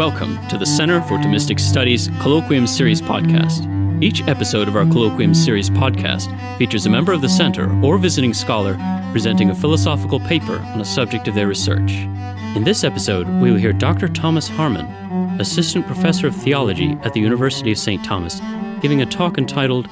Welcome 0.00 0.38
to 0.48 0.56
the 0.56 0.64
Center 0.64 1.02
for 1.02 1.18
Thomistic 1.18 1.60
Studies 1.60 2.08
Colloquium 2.22 2.66
Series 2.66 3.02
podcast. 3.02 4.02
Each 4.02 4.26
episode 4.26 4.66
of 4.66 4.74
our 4.74 4.86
Colloquium 4.86 5.36
Series 5.36 5.68
podcast 5.68 6.26
features 6.56 6.86
a 6.86 6.88
member 6.88 7.12
of 7.12 7.20
the 7.20 7.28
Center 7.28 7.70
or 7.84 7.98
visiting 7.98 8.32
scholar 8.32 8.78
presenting 9.12 9.50
a 9.50 9.54
philosophical 9.54 10.18
paper 10.18 10.58
on 10.72 10.80
a 10.80 10.86
subject 10.86 11.28
of 11.28 11.34
their 11.34 11.48
research. 11.48 11.92
In 12.56 12.64
this 12.64 12.82
episode, 12.82 13.28
we 13.42 13.50
will 13.50 13.58
hear 13.58 13.74
Dr. 13.74 14.08
Thomas 14.08 14.48
Harmon, 14.48 14.86
Assistant 15.38 15.84
Professor 15.84 16.28
of 16.28 16.34
Theology 16.34 16.96
at 17.02 17.12
the 17.12 17.20
University 17.20 17.70
of 17.70 17.76
St. 17.76 18.02
Thomas, 18.02 18.40
giving 18.80 19.02
a 19.02 19.06
talk 19.06 19.36
entitled 19.36 19.86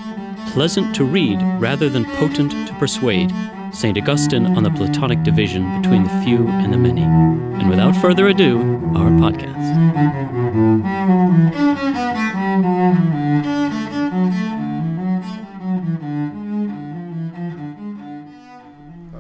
Pleasant 0.53 0.97
to 0.97 1.05
Read 1.05 1.39
Rather 1.61 1.91
Than 1.91 2.07
Potent 2.17 2.53
to 2.67 2.75
Persuade 2.79 3.31
St. 3.73 3.97
Augustine 3.97 4.47
on 4.57 4.63
the 4.63 4.71
Platonic 4.71 5.23
division 5.23 5.81
between 5.81 6.03
the 6.03 6.23
few 6.25 6.49
and 6.49 6.73
the 6.73 6.79
many. 6.79 7.03
And 7.03 7.69
without 7.69 7.95
further 7.97 8.29
ado, 8.29 8.61
our 8.97 9.11
podcast. 9.11 9.59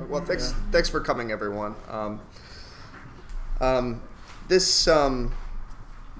Well, 0.09 0.24
thanks. 0.24 0.54
Thanks 0.73 0.88
for 0.88 1.01
coming, 1.01 1.30
everyone. 1.30 1.74
Um, 1.88 2.20
um, 3.60 4.02
this 4.48 4.88
um, 4.88 5.34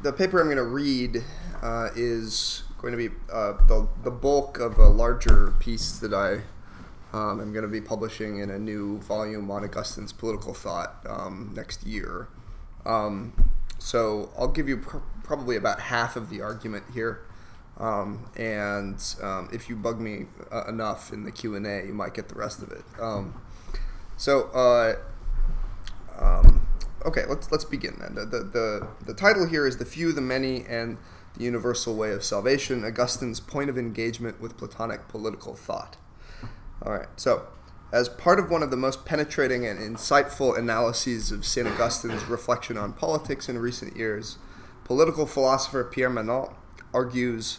the 0.03 0.13
paper 0.13 0.41
I'm 0.41 0.47
going 0.47 0.59
to 0.59 0.63
read 0.63 1.25
uh, 1.63 1.89
is 1.97 2.63
going 2.81 2.93
to 2.93 2.99
be 2.99 3.15
uh, 3.33 3.55
the 3.67 3.89
the 4.05 4.11
bulk 4.11 4.59
of 4.59 4.79
a 4.79 4.89
larger 4.89 5.55
piece 5.59 5.99
that 5.99 6.13
I 6.13 6.43
um, 7.13 7.41
I'm 7.41 7.53
going 7.53 7.63
to 7.63 7.69
be 7.69 7.81
publishing 7.81 8.39
in 8.39 8.51
a 8.51 8.59
new 8.59 8.99
volume 8.99 9.51
on 9.51 9.65
Augustine's 9.65 10.13
political 10.13 10.55
thought 10.55 11.05
um, 11.09 11.53
next 11.55 11.87
year. 11.87 12.29
Um, 12.85 13.33
so 13.79 14.31
I'll 14.39 14.49
give 14.49 14.69
you 14.69 14.79
pr- 14.79 14.99
probably 15.23 15.57
about 15.57 15.81
half 15.81 16.17
of 16.17 16.31
the 16.31 16.41
argument 16.41 16.85
here. 16.93 17.23
Um, 17.79 18.29
and 18.37 19.03
um, 19.23 19.49
if 19.53 19.69
you 19.69 19.77
bug 19.77 20.01
me 20.01 20.27
uh, 20.51 20.65
enough 20.67 21.13
in 21.13 21.25
the 21.25 21.31
Q 21.31 21.55
and 21.55 21.67
A, 21.67 21.87
you 21.87 21.95
might 21.95 22.13
get 22.13 22.29
the 22.29 22.35
rest 22.35 22.61
of 22.63 22.73
it. 22.73 22.85
Um, 23.01 23.41
so, 24.17 24.49
uh, 24.49 24.97
okay, 27.05 27.25
let's 27.29 27.51
let's 27.51 27.65
begin 27.65 27.97
then. 28.01 28.15
The, 28.15 28.27
the, 28.27 28.45
the 28.45 28.89
the 29.07 29.15
title 29.15 29.47
here 29.47 29.67
is 29.67 29.79
"The 29.79 29.85
Few, 29.85 30.13
the 30.13 30.21
Many, 30.21 30.65
and 30.67 30.99
the 31.37 31.45
Universal 31.45 31.95
Way 31.95 32.13
of 32.13 32.25
Salvation: 32.25 32.85
Augustine's 32.85 33.41
Point 33.41 33.71
of 33.71 33.79
Engagement 33.79 34.41
with 34.41 34.57
Platonic 34.57 35.09
Political 35.09 35.55
Thought." 35.55 35.97
All 36.83 36.93
right, 36.93 37.09
so 37.17 37.49
as 37.93 38.09
part 38.09 38.39
of 38.39 38.51
one 38.51 38.63
of 38.63 38.71
the 38.71 38.77
most 38.77 39.05
penetrating 39.05 39.67
and 39.67 39.81
insightful 39.81 40.57
analyses 40.57 41.33
of 41.33 41.45
St. 41.45 41.67
Augustine's 41.67 42.25
reflection 42.25 42.77
on 42.77 42.93
politics 42.93 43.49
in 43.49 43.59
recent 43.59 43.97
years, 43.97 44.39
political 44.85 45.27
philosopher 45.27 45.83
Pierre 45.83 46.11
Manent 46.11 46.55
argues 46.95 47.59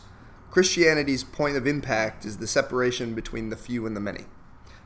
Christianity's 0.51 1.23
point 1.23 1.57
of 1.57 1.67
impact 1.67 2.25
is 2.25 2.37
the 2.37 2.47
separation 2.47 3.13
between 3.13 3.49
the 3.49 3.57
few 3.57 3.85
and 3.85 3.95
the 3.95 4.01
many. 4.01 4.25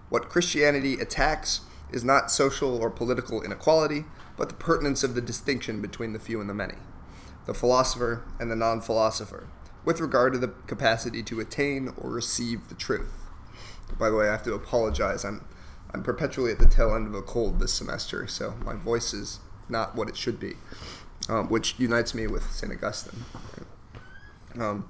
What 0.10 0.30
Christianity 0.30 0.96
attacks 0.96 1.62
is 1.92 2.04
not 2.04 2.32
social 2.32 2.78
or 2.78 2.90
political 2.90 3.42
inequality, 3.42 4.06
but 4.36 4.50
the 4.50 4.56
pertinence 4.56 5.04
of 5.04 5.14
the 5.14 5.22
distinction 5.22 5.82
between 5.82 6.14
the 6.14 6.20
few 6.20 6.42
and 6.42 6.50
the 6.50 6.54
many, 6.54 6.76
the 7.46 7.54
philosopher 7.54 8.24
and 8.40 8.50
the 8.50 8.56
non 8.56 8.82
philosopher, 8.82 9.48
with 9.86 10.02
regard 10.02 10.34
to 10.34 10.40
the 10.40 10.50
capacity 10.68 11.22
to 11.24 11.40
attain 11.40 11.94
or 11.98 12.10
receive 12.10 12.68
the 12.68 12.76
truth. 12.76 13.23
By 13.98 14.10
the 14.10 14.16
way, 14.16 14.28
I 14.28 14.32
have 14.32 14.44
to 14.44 14.54
apologize. 14.54 15.24
I'm 15.26 15.46
I'm 15.94 16.02
perpetually 16.02 16.52
at 16.52 16.60
the 16.60 16.66
tail 16.66 16.96
end 16.96 17.06
of 17.06 17.14
a 17.14 17.22
cold 17.22 17.60
this 17.60 17.74
semester, 17.74 18.26
so 18.28 18.56
my 18.66 18.74
voice 18.74 19.14
is 19.14 19.40
not 19.70 19.96
what 19.96 20.10
it 20.10 20.18
should 20.18 20.40
be, 20.40 20.54
um, 21.30 21.50
which 21.50 21.76
unites 21.78 22.16
me 22.16 22.26
with 22.26 22.52
St. 22.52 22.72
Augustine. 22.74 23.26
Um, 24.60 24.90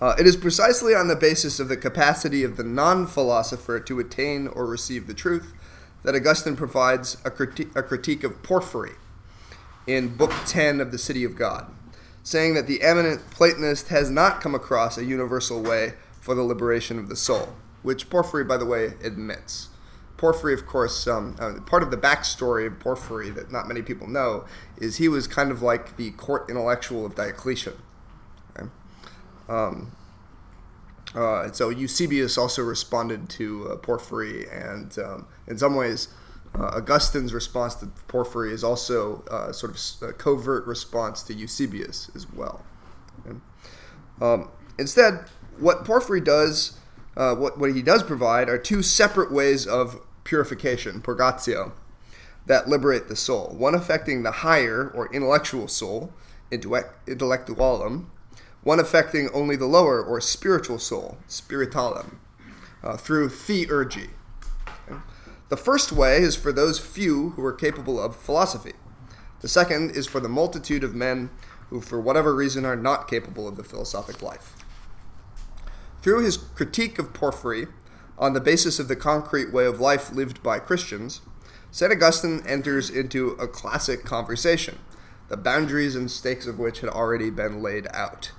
uh, 0.00 0.16
it 0.18 0.26
is 0.26 0.36
precisely 0.36 0.94
on 0.94 1.06
the 1.06 1.14
basis 1.14 1.60
of 1.60 1.68
the 1.68 1.76
capacity 1.76 2.42
of 2.42 2.56
the 2.56 2.64
non 2.64 3.06
philosopher 3.06 3.78
to 3.78 4.00
attain 4.00 4.48
or 4.48 4.66
receive 4.66 5.06
the 5.06 5.14
truth 5.14 5.52
that 6.02 6.16
Augustine 6.16 6.56
provides 6.56 7.16
a, 7.24 7.30
criti- 7.30 7.74
a 7.76 7.82
critique 7.82 8.24
of 8.24 8.42
Porphyry 8.42 8.94
in 9.86 10.16
Book 10.16 10.32
10 10.46 10.80
of 10.80 10.90
the 10.90 10.98
City 10.98 11.22
of 11.22 11.36
God, 11.36 11.70
saying 12.24 12.54
that 12.54 12.66
the 12.66 12.82
eminent 12.82 13.30
Platonist 13.30 13.88
has 13.88 14.10
not 14.10 14.40
come 14.40 14.54
across 14.54 14.98
a 14.98 15.04
universal 15.04 15.62
way 15.62 15.94
for 16.20 16.34
the 16.34 16.42
liberation 16.42 16.98
of 16.98 17.08
the 17.08 17.16
soul, 17.16 17.54
which 17.82 18.10
Porphyry, 18.10 18.44
by 18.44 18.56
the 18.56 18.66
way, 18.66 18.94
admits. 19.02 19.68
Porphyry, 20.16 20.54
of 20.54 20.66
course, 20.66 21.06
um, 21.06 21.36
uh, 21.40 21.54
part 21.66 21.82
of 21.82 21.90
the 21.90 21.96
backstory 21.96 22.66
of 22.66 22.78
Porphyry 22.78 23.30
that 23.30 23.50
not 23.50 23.66
many 23.66 23.82
people 23.82 24.06
know 24.06 24.44
is 24.76 24.98
he 24.98 25.08
was 25.08 25.26
kind 25.26 25.50
of 25.50 25.62
like 25.62 25.96
the 25.96 26.12
court 26.12 26.48
intellectual 26.48 27.04
of 27.04 27.14
Diocletian. 27.16 27.74
Um, 29.48 29.92
uh, 31.14 31.52
so 31.52 31.68
Eusebius 31.68 32.38
also 32.38 32.62
responded 32.62 33.28
to 33.30 33.68
uh, 33.68 33.76
Porphyry, 33.76 34.46
and 34.50 34.96
um, 34.98 35.26
in 35.46 35.58
some 35.58 35.74
ways, 35.74 36.08
uh, 36.54 36.78
Augustine's 36.78 37.34
response 37.34 37.74
to 37.76 37.86
Porphyry 38.08 38.52
is 38.52 38.64
also 38.64 39.24
uh, 39.30 39.52
sort 39.52 39.72
of 39.74 40.08
a 40.08 40.12
covert 40.12 40.66
response 40.66 41.22
to 41.24 41.34
Eusebius 41.34 42.10
as 42.14 42.30
well. 42.32 42.64
Okay? 43.26 43.38
Um, 44.20 44.50
instead, 44.78 45.26
what 45.58 45.84
Porphyry 45.84 46.20
does, 46.20 46.78
uh, 47.16 47.34
what, 47.34 47.58
what 47.58 47.74
he 47.74 47.82
does 47.82 48.02
provide, 48.02 48.48
are 48.48 48.58
two 48.58 48.82
separate 48.82 49.32
ways 49.32 49.66
of 49.66 50.00
purification, 50.24 51.00
purgatio, 51.00 51.72
that 52.46 52.68
liberate 52.68 53.08
the 53.08 53.16
soul. 53.16 53.54
One 53.56 53.74
affecting 53.74 54.22
the 54.22 54.30
higher 54.30 54.90
or 54.94 55.12
intellectual 55.12 55.68
soul, 55.68 56.12
intellectualum, 56.50 58.06
one 58.62 58.80
affecting 58.80 59.28
only 59.32 59.56
the 59.56 59.66
lower 59.66 60.02
or 60.02 60.20
spiritual 60.20 60.78
soul, 60.78 61.18
spiritalum, 61.28 62.16
uh, 62.82 62.96
through 62.96 63.28
theurgy. 63.28 64.10
The 65.48 65.56
first 65.56 65.92
way 65.92 66.18
is 66.18 66.34
for 66.34 66.52
those 66.52 66.78
few 66.78 67.30
who 67.30 67.44
are 67.44 67.52
capable 67.52 68.00
of 68.00 68.16
philosophy. 68.16 68.72
The 69.40 69.48
second 69.48 69.90
is 69.96 70.06
for 70.06 70.20
the 70.20 70.28
multitude 70.28 70.82
of 70.82 70.94
men 70.94 71.30
who, 71.68 71.80
for 71.80 72.00
whatever 72.00 72.34
reason, 72.34 72.64
are 72.64 72.76
not 72.76 73.08
capable 73.08 73.46
of 73.46 73.56
the 73.56 73.64
philosophic 73.64 74.22
life. 74.22 74.54
Through 76.02 76.24
his 76.24 76.36
critique 76.36 76.98
of 76.98 77.12
Porphyry, 77.12 77.68
on 78.18 78.32
the 78.32 78.40
basis 78.40 78.80
of 78.80 78.88
the 78.88 78.96
concrete 78.96 79.52
way 79.52 79.64
of 79.64 79.80
life 79.80 80.12
lived 80.12 80.42
by 80.42 80.58
Christians, 80.58 81.20
St. 81.70 81.92
Augustine 81.92 82.42
enters 82.44 82.90
into 82.90 83.30
a 83.32 83.46
classic 83.46 84.04
conversation, 84.04 84.80
the 85.28 85.36
boundaries 85.36 85.94
and 85.94 86.10
stakes 86.10 86.46
of 86.46 86.58
which 86.58 86.80
had 86.80 86.90
already 86.90 87.30
been 87.30 87.62
laid 87.62 87.86
out. 87.94 88.32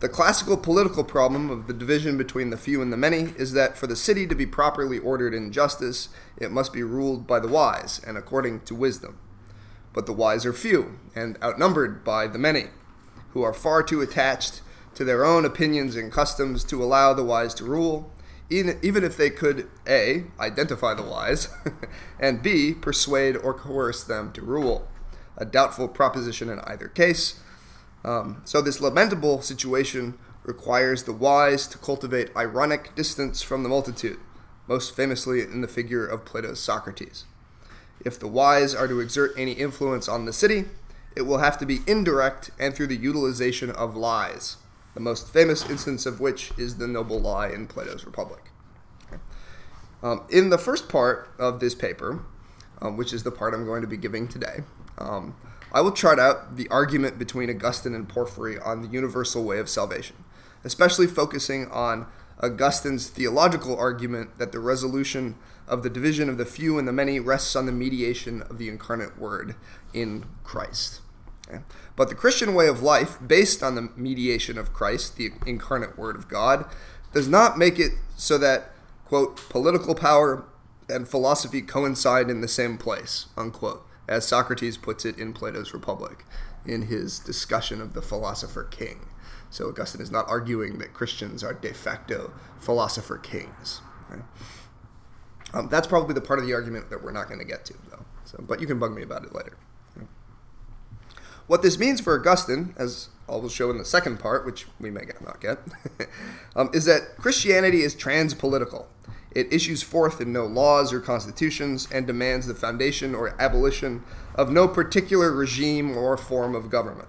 The 0.00 0.08
classical 0.08 0.56
political 0.56 1.04
problem 1.04 1.50
of 1.50 1.66
the 1.66 1.74
division 1.74 2.16
between 2.16 2.48
the 2.48 2.56
few 2.56 2.80
and 2.80 2.90
the 2.90 2.96
many 2.96 3.34
is 3.36 3.52
that 3.52 3.76
for 3.76 3.86
the 3.86 3.94
city 3.94 4.26
to 4.26 4.34
be 4.34 4.46
properly 4.46 4.98
ordered 4.98 5.34
in 5.34 5.52
justice, 5.52 6.08
it 6.38 6.50
must 6.50 6.72
be 6.72 6.82
ruled 6.82 7.26
by 7.26 7.40
the 7.40 7.48
wise 7.48 8.00
and 8.06 8.16
according 8.16 8.60
to 8.62 8.74
wisdom. 8.74 9.18
But 9.92 10.06
the 10.06 10.12
wise 10.14 10.46
are 10.46 10.52
few 10.54 10.98
and 11.14 11.38
outnumbered 11.42 12.04
by 12.04 12.26
the 12.26 12.38
many, 12.38 12.68
who 13.32 13.42
are 13.42 13.52
far 13.52 13.82
too 13.82 14.00
attached 14.00 14.62
to 14.96 15.04
their 15.04 15.24
own 15.24 15.44
opinions 15.44 15.96
and 15.96 16.12
customs 16.12 16.64
to 16.64 16.82
allow 16.82 17.12
the 17.12 17.24
wise 17.24 17.54
to 17.54 17.64
rule, 17.64 18.10
even 18.50 19.04
if 19.04 19.16
they 19.16 19.30
could 19.30 19.68
A, 19.88 20.24
identify 20.38 20.94
the 20.94 21.02
wise, 21.02 21.48
and 22.20 22.42
B, 22.42 22.74
persuade 22.74 23.36
or 23.36 23.54
coerce 23.54 24.04
them 24.04 24.32
to 24.32 24.42
rule. 24.42 24.88
A 25.36 25.44
doubtful 25.44 25.88
proposition 25.88 26.48
in 26.48 26.60
either 26.60 26.88
case 26.88 27.40
um, 28.04 28.42
so, 28.44 28.60
this 28.60 28.80
lamentable 28.80 29.40
situation 29.40 30.18
requires 30.44 31.04
the 31.04 31.12
wise 31.12 31.66
to 31.68 31.78
cultivate 31.78 32.36
ironic 32.36 32.94
distance 32.94 33.40
from 33.40 33.62
the 33.62 33.68
multitude, 33.68 34.18
most 34.68 34.94
famously 34.94 35.40
in 35.40 35.62
the 35.62 35.68
figure 35.68 36.06
of 36.06 36.26
Plato's 36.26 36.60
Socrates. 36.60 37.24
If 38.04 38.18
the 38.18 38.28
wise 38.28 38.74
are 38.74 38.88
to 38.88 39.00
exert 39.00 39.32
any 39.38 39.52
influence 39.52 40.06
on 40.06 40.26
the 40.26 40.34
city, 40.34 40.66
it 41.16 41.22
will 41.22 41.38
have 41.38 41.56
to 41.58 41.66
be 41.66 41.80
indirect 41.86 42.50
and 42.58 42.74
through 42.74 42.88
the 42.88 42.96
utilization 42.96 43.70
of 43.70 43.96
lies, 43.96 44.58
the 44.94 45.00
most 45.00 45.32
famous 45.32 45.68
instance 45.68 46.06
of 46.06 46.20
which 46.20 46.52
is 46.56 46.76
the 46.76 46.86
noble 46.86 47.20
lie 47.20 47.48
in 47.48 47.66
Plato's 47.66 48.04
Republic. 48.04 48.50
Um, 50.02 50.24
in 50.30 50.50
the 50.50 50.58
first 50.58 50.88
part 50.88 51.30
of 51.38 51.60
this 51.60 51.74
paper, 51.74 52.24
um, 52.80 52.96
which 52.96 53.12
is 53.12 53.22
the 53.22 53.30
part 53.30 53.54
I'm 53.54 53.64
going 53.64 53.82
to 53.82 53.88
be 53.88 53.96
giving 53.96 54.28
today, 54.28 54.60
um, 54.98 55.34
I 55.72 55.80
will 55.80 55.92
chart 55.92 56.18
out 56.18 56.56
the 56.56 56.68
argument 56.68 57.18
between 57.18 57.50
Augustine 57.50 57.94
and 57.94 58.08
Porphyry 58.08 58.58
on 58.58 58.82
the 58.82 58.88
universal 58.88 59.42
way 59.42 59.58
of 59.58 59.68
salvation, 59.68 60.16
especially 60.62 61.06
focusing 61.06 61.68
on 61.70 62.06
Augustine's 62.40 63.08
theological 63.08 63.76
argument 63.76 64.38
that 64.38 64.52
the 64.52 64.60
resolution 64.60 65.36
of 65.66 65.82
the 65.82 65.90
division 65.90 66.28
of 66.28 66.36
the 66.38 66.44
few 66.44 66.78
and 66.78 66.86
the 66.86 66.92
many 66.92 67.18
rests 67.18 67.56
on 67.56 67.66
the 67.66 67.72
mediation 67.72 68.42
of 68.42 68.58
the 68.58 68.68
incarnate 68.68 69.18
Word 69.18 69.56
in 69.92 70.26
Christ. 70.44 71.00
Okay? 71.48 71.62
But 71.96 72.08
the 72.08 72.14
Christian 72.14 72.54
way 72.54 72.66
of 72.66 72.82
life, 72.82 73.18
based 73.24 73.62
on 73.62 73.74
the 73.74 73.88
mediation 73.96 74.58
of 74.58 74.72
Christ, 74.72 75.16
the 75.16 75.30
incarnate 75.46 75.96
Word 75.96 76.16
of 76.16 76.28
God, 76.28 76.64
does 77.12 77.28
not 77.28 77.56
make 77.56 77.78
it 77.78 77.92
so 78.16 78.36
that, 78.38 78.72
quote, 79.04 79.36
political 79.48 79.94
power 79.94 80.44
and 80.88 81.08
philosophy 81.08 81.62
coincide 81.62 82.28
in 82.28 82.40
the 82.40 82.48
same 82.48 82.76
place, 82.76 83.26
unquote 83.36 83.86
as 84.08 84.26
Socrates 84.26 84.76
puts 84.76 85.04
it 85.04 85.18
in 85.18 85.32
Plato's 85.32 85.72
Republic 85.72 86.24
in 86.66 86.82
his 86.82 87.18
discussion 87.18 87.80
of 87.80 87.94
the 87.94 88.02
philosopher 88.02 88.64
king. 88.64 89.08
So 89.50 89.68
Augustine 89.68 90.00
is 90.00 90.10
not 90.10 90.26
arguing 90.28 90.78
that 90.78 90.94
Christians 90.94 91.44
are 91.44 91.54
de 91.54 91.72
facto 91.72 92.32
philosopher 92.58 93.18
kings. 93.18 93.80
Right? 94.10 94.22
Um, 95.52 95.68
that's 95.68 95.86
probably 95.86 96.14
the 96.14 96.20
part 96.20 96.38
of 96.38 96.46
the 96.46 96.54
argument 96.54 96.90
that 96.90 97.02
we're 97.02 97.12
not 97.12 97.28
going 97.28 97.38
to 97.38 97.46
get 97.46 97.64
to, 97.66 97.74
though. 97.90 98.04
So, 98.24 98.42
but 98.46 98.60
you 98.60 98.66
can 98.66 98.78
bug 98.78 98.94
me 98.94 99.02
about 99.02 99.24
it 99.24 99.34
later. 99.34 99.56
What 101.46 101.62
this 101.62 101.78
means 101.78 102.00
for 102.00 102.18
Augustine, 102.18 102.74
as 102.78 103.08
I 103.28 103.32
will 103.32 103.48
show 103.48 103.70
in 103.70 103.78
the 103.78 103.84
second 103.84 104.18
part, 104.18 104.46
which 104.46 104.66
we 104.80 104.90
may 104.90 105.02
not 105.20 105.40
get, 105.40 105.58
um, 106.56 106.70
is 106.72 106.86
that 106.86 107.16
Christianity 107.18 107.82
is 107.82 107.94
transpolitical. 107.94 108.86
It 109.34 109.52
issues 109.52 109.82
forth 109.82 110.20
in 110.20 110.32
no 110.32 110.46
laws 110.46 110.92
or 110.92 111.00
constitutions 111.00 111.88
and 111.92 112.06
demands 112.06 112.46
the 112.46 112.54
foundation 112.54 113.14
or 113.14 113.34
abolition 113.40 114.04
of 114.34 114.50
no 114.50 114.68
particular 114.68 115.32
regime 115.32 115.96
or 115.96 116.16
form 116.16 116.54
of 116.54 116.70
government. 116.70 117.08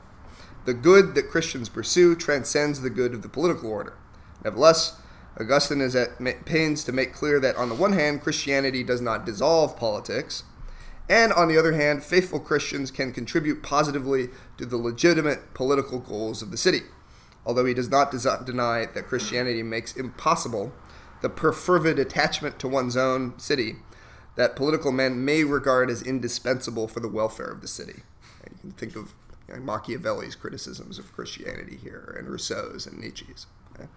The 0.65 0.73
good 0.73 1.13
that 1.13 1.29
Christians 1.29 1.69
pursue 1.69 2.15
transcends 2.15 2.81
the 2.81 2.89
good 2.89 3.13
of 3.13 3.21
the 3.21 3.29
political 3.29 3.69
order. 3.69 3.93
Nevertheless, 4.43 4.99
Augustine 5.39 5.81
is 5.81 5.95
at 5.95 6.45
pains 6.45 6.83
to 6.83 6.91
make 6.91 7.13
clear 7.13 7.39
that, 7.39 7.55
on 7.57 7.69
the 7.69 7.75
one 7.75 7.93
hand, 7.93 8.23
Christianity 8.23 8.83
does 8.83 9.01
not 9.01 9.25
dissolve 9.25 9.77
politics, 9.77 10.43
and 11.09 11.31
on 11.33 11.47
the 11.47 11.57
other 11.57 11.73
hand, 11.73 12.03
faithful 12.03 12.39
Christians 12.39 12.91
can 12.91 13.11
contribute 13.11 13.61
positively 13.61 14.29
to 14.57 14.65
the 14.65 14.77
legitimate 14.77 15.53
political 15.53 15.99
goals 15.99 16.41
of 16.41 16.51
the 16.51 16.57
city. 16.57 16.81
Although 17.45 17.65
he 17.65 17.75
does 17.75 17.89
not 17.89 18.11
deny 18.45 18.87
that 18.87 19.07
Christianity 19.07 19.61
makes 19.61 19.95
impossible 19.95 20.73
the 21.21 21.29
perfervid 21.29 21.99
attachment 21.99 22.57
to 22.59 22.67
one's 22.67 22.97
own 22.97 23.37
city 23.37 23.75
that 24.35 24.55
political 24.55 24.91
men 24.91 25.23
may 25.23 25.43
regard 25.43 25.89
as 25.89 26.01
indispensable 26.01 26.87
for 26.87 26.99
the 26.99 27.07
welfare 27.07 27.47
of 27.47 27.61
the 27.61 27.67
city. 27.67 28.03
And 28.43 28.53
you 28.53 28.59
can 28.61 28.71
think 28.71 28.95
of 28.95 29.13
you 29.47 29.55
know, 29.55 29.61
Machiavelli's 29.61 30.35
criticisms 30.35 30.99
of 30.99 31.13
Christianity 31.13 31.77
here, 31.81 32.15
and 32.17 32.27
Rousseau's 32.27 32.85
and 32.85 32.99
Nietzsche's, 32.99 33.45
okay? 33.73 33.87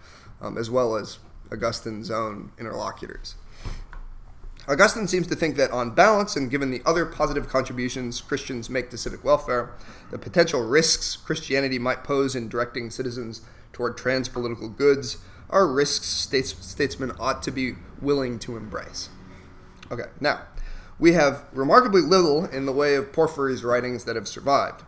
um, 0.40 0.56
as 0.56 0.70
well 0.70 0.94
as 0.96 1.19
Augustine's 1.50 2.10
own 2.10 2.52
interlocutors. 2.58 3.34
Augustine 4.69 5.09
seems 5.09 5.26
to 5.26 5.35
think 5.35 5.56
that, 5.56 5.70
on 5.70 5.94
balance, 5.94 6.37
and 6.37 6.50
given 6.50 6.70
the 6.70 6.82
other 6.85 7.06
positive 7.06 7.49
contributions 7.49 8.20
Christians 8.20 8.69
make 8.69 8.91
to 8.91 8.99
civic 8.99 9.25
welfare, 9.25 9.73
the 10.11 10.19
potential 10.19 10.62
risks 10.62 11.17
Christianity 11.17 11.79
might 11.79 12.05
pose 12.05 12.37
in 12.37 12.50
directing 12.50 12.91
citizens 12.91 13.41
toward 13.73 13.97
transpolitical 13.97 14.76
goods 14.76 15.19
are 15.49 15.67
risks 15.67 16.06
states, 16.06 16.55
statesmen 16.61 17.12
ought 17.19 17.43
to 17.44 17.50
be 17.50 17.76
willing 18.03 18.38
to 18.41 18.59
embrace. 18.59 19.09
Okay, 19.91 20.11
now, 20.20 20.43
we 20.99 21.12
have 21.12 21.47
remarkably 21.55 22.03
little 22.03 22.44
in 22.44 22.67
the 22.67 22.73
way 22.73 22.94
of 22.94 23.11
Porphyry's 23.11 23.65
writings 23.65 24.05
that 24.05 24.17
have 24.17 24.29
survived. 24.29 24.82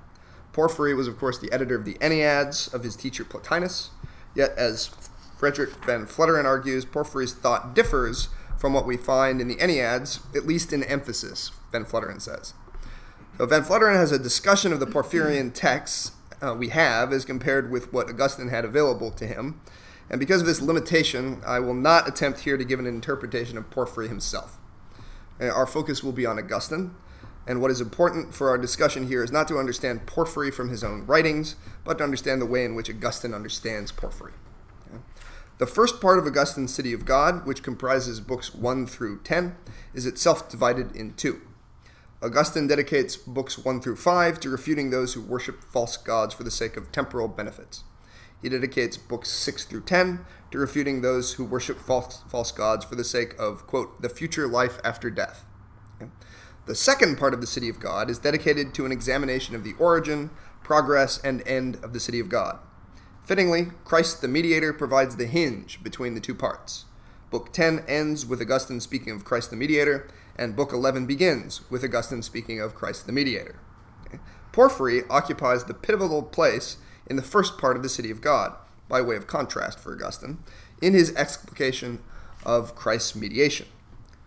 Porphyry 0.53 0.93
was, 0.93 1.09
of 1.09 1.19
course, 1.19 1.39
the 1.39 1.51
editor 1.53 1.77
of 1.77 1.87
the 1.87 1.95
Enneads 2.03 2.75
of 2.75 2.83
his 2.83 2.97
teacher 2.97 3.25
Plotinus, 3.25 3.91
yet, 4.35 4.53
as 4.59 4.91
Frederick 5.39 5.71
Van 5.87 6.05
Fleteren 6.05 6.45
argues, 6.45 6.85
Porphyry's 6.85 7.33
thought 7.33 7.75
differs 7.75 8.29
from 8.61 8.75
what 8.75 8.87
we 8.87 8.99
find 8.99 9.41
in 9.41 9.49
the 9.49 9.57
Enneads, 9.57 10.21
at 10.37 10.47
least 10.47 10.71
in 10.71 10.85
emphasis, 10.85 11.51
Van 11.73 11.87
Fleteren 11.87 12.21
says. 12.21 12.53
So 13.39 13.47
Van 13.47 13.65
Fleteren 13.65 13.95
has 13.95 14.13
a 14.13 14.19
discussion 14.19 14.71
of 14.71 14.81
the 14.81 14.87
Porphyrian 14.87 15.55
texts 15.55 16.13
uh, 16.43 16.55
we 16.55 16.69
have 16.69 17.11
as 17.11 17.25
compared 17.25 17.71
with 17.71 17.91
what 17.91 18.11
Augustine 18.11 18.49
had 18.49 18.67
available 18.67 19.11
to 19.13 19.27
him, 19.27 19.63
and 20.11 20.21
because 20.21 20.43
of 20.43 20.47
this 20.47 20.61
limitation, 20.61 21.41
I 21.47 21.59
will 21.59 21.75
not 21.75 22.07
attempt 22.07 22.41
here 22.41 22.59
to 22.59 22.65
give 22.65 22.79
an 22.79 22.87
interpretation 22.87 23.57
of 23.57 23.71
Porphyry 23.71 24.09
himself. 24.09 24.59
Uh, 25.41 25.49
our 25.49 25.67
focus 25.67 26.05
will 26.05 26.13
be 26.13 26.27
on 26.27 26.39
Augustine, 26.39 26.95
and 27.47 27.63
what 27.63 27.71
is 27.71 27.81
important 27.81 28.35
for 28.35 28.51
our 28.51 28.59
discussion 28.59 29.09
here 29.09 29.25
is 29.25 29.33
not 29.33 29.49
to 29.49 29.59
understand 29.59 30.07
Porphyry 30.07 30.51
from 30.51 30.69
his 30.69 30.85
own 30.85 31.07
writings, 31.07 31.57
but 31.83 31.97
to 31.99 32.05
understand 32.05 32.43
the 32.43 32.47
way 32.47 32.67
in 32.67 32.75
which 32.75 32.91
Augustine 32.91 33.33
understands 33.33 33.91
Porphyry. 33.91 34.33
The 35.61 35.67
first 35.67 36.01
part 36.01 36.19
of 36.19 36.27
Augustine's 36.27 36.73
City 36.73 36.95
of 36.95 37.05
God, 37.05 37.47
which 37.47 37.63
comprises 37.63 38.19
books 38.19 38.55
1 38.55 38.87
through 38.87 39.21
10, 39.25 39.57
is 39.93 40.07
itself 40.07 40.49
divided 40.49 40.97
in 40.97 41.13
two. 41.13 41.43
Augustine 42.23 42.67
dedicates 42.67 43.19
books 43.19 43.59
1 43.59 43.83
through 43.83 43.97
5 43.97 44.41
to 44.41 44.49
refuting 44.49 44.89
those 44.89 45.13
who 45.13 45.21
worship 45.21 45.63
false 45.63 45.99
gods 45.99 46.33
for 46.33 46.45
the 46.45 46.51
sake 46.51 46.79
of 46.79 46.91
temporal 46.91 47.29
benefits. 47.29 47.85
He 48.41 48.49
dedicates 48.49 48.97
books 48.97 49.29
6 49.29 49.67
through 49.67 49.83
10 49.83 50.25
to 50.51 50.59
refuting 50.59 51.03
those 51.03 51.35
who 51.35 51.45
worship 51.45 51.79
false, 51.79 52.23
false 52.27 52.53
gods 52.53 52.87
for 52.87 52.95
the 52.95 53.05
sake 53.05 53.39
of, 53.39 53.67
quote, 53.67 54.01
the 54.01 54.09
future 54.09 54.49
life 54.49 54.79
after 54.83 55.11
death. 55.11 55.45
Okay. 56.01 56.11
The 56.65 56.75
second 56.75 57.19
part 57.19 57.35
of 57.35 57.43
the 57.43 57.47
City 57.47 57.69
of 57.69 57.81
God 57.81 58.09
is 58.09 58.19
dedicated 58.19 58.73
to 58.73 58.87
an 58.87 58.93
examination 58.93 59.55
of 59.55 59.65
the 59.65 59.75
origin, 59.79 60.31
progress, 60.63 61.19
and 61.23 61.47
end 61.47 61.77
of 61.83 61.93
the 61.93 62.01
City 62.01 62.19
of 62.19 62.31
God. 62.31 62.61
Fittingly, 63.25 63.69
Christ 63.85 64.23
the 64.23 64.29
Mediator 64.29 64.73
provides 64.73 65.17
the 65.17 65.27
hinge 65.27 65.83
between 65.83 66.15
the 66.15 66.21
two 66.21 66.35
parts. 66.35 66.87
Book 67.31 67.53
10 67.53 67.85
ends 67.87 68.27
with 68.27 68.41
Augustine 68.41 68.81
speaking 68.81 69.13
of 69.13 69.25
Christ 69.25 69.51
the 69.51 69.57
Mediator, 69.57 70.09
and 70.37 70.57
Book 70.57 70.73
11 70.73 71.07
begins 71.07 71.61
with 71.71 71.85
Augustine 71.85 72.23
speaking 72.23 72.61
of 72.61 72.75
Christ 72.75 73.07
the 73.07 73.13
Mediator. 73.13 73.57
Porphyry 74.53 75.03
occupies 75.09 75.65
the 75.65 75.75
pivotal 75.75 76.23
place 76.23 76.79
in 77.07 77.17
the 77.17 77.23
first 77.23 77.57
part 77.57 77.77
of 77.77 77.83
the 77.83 77.89
City 77.89 78.11
of 78.11 78.21
God, 78.21 78.57
by 78.89 79.01
way 79.01 79.15
of 79.15 79.29
contrast 79.29 79.79
for 79.79 79.93
Augustine, 79.93 80.39
in 80.83 80.95
his 80.95 81.15
explication 81.15 82.01
of 82.45 82.75
Christ's 82.75 83.15
mediation. 83.15 83.69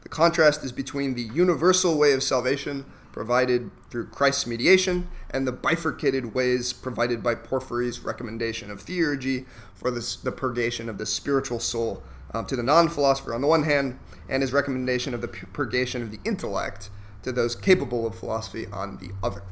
The 0.03 0.09
contrast 0.09 0.63
is 0.63 0.71
between 0.71 1.15
the 1.15 1.23
universal 1.23 1.97
way 1.97 2.13
of 2.13 2.23
salvation 2.23 2.85
provided 3.13 3.71
through 3.89 4.07
Christ's 4.07 4.45
mediation 4.45 5.07
and 5.30 5.48
the 5.48 5.51
bifurcated 5.54 6.33
ways 6.33 6.74
provided 6.74 7.24
by 7.24 7.36
Porphyry's 7.36 8.01
recommendation 8.01 8.69
of 8.69 8.83
theurgy 8.83 9.45
for 9.74 9.89
this, 9.92 10.18
the 10.18 10.31
purgation 10.31 10.89
of 10.89 10.98
the 10.98 11.06
spiritual 11.06 11.60
soul 11.60 12.04
um, 12.33 12.45
to 12.48 12.57
the 12.57 12.63
non 12.63 12.89
philosopher 12.89 13.33
on 13.33 13.42
the 13.42 13.48
one 13.48 13.63
hand, 13.63 14.00
and 14.27 14.42
his 14.42 14.51
recommendation 14.51 15.13
of 15.13 15.21
the 15.21 15.27
purgation 15.27 16.01
of 16.01 16.12
the 16.12 16.19
intellect 16.25 16.89
to 17.21 17.31
those 17.31 17.56
capable 17.56 18.06
of 18.06 18.15
philosophy 18.15 18.65
on 18.74 18.98
the 18.98 19.12
other. 19.25 19.44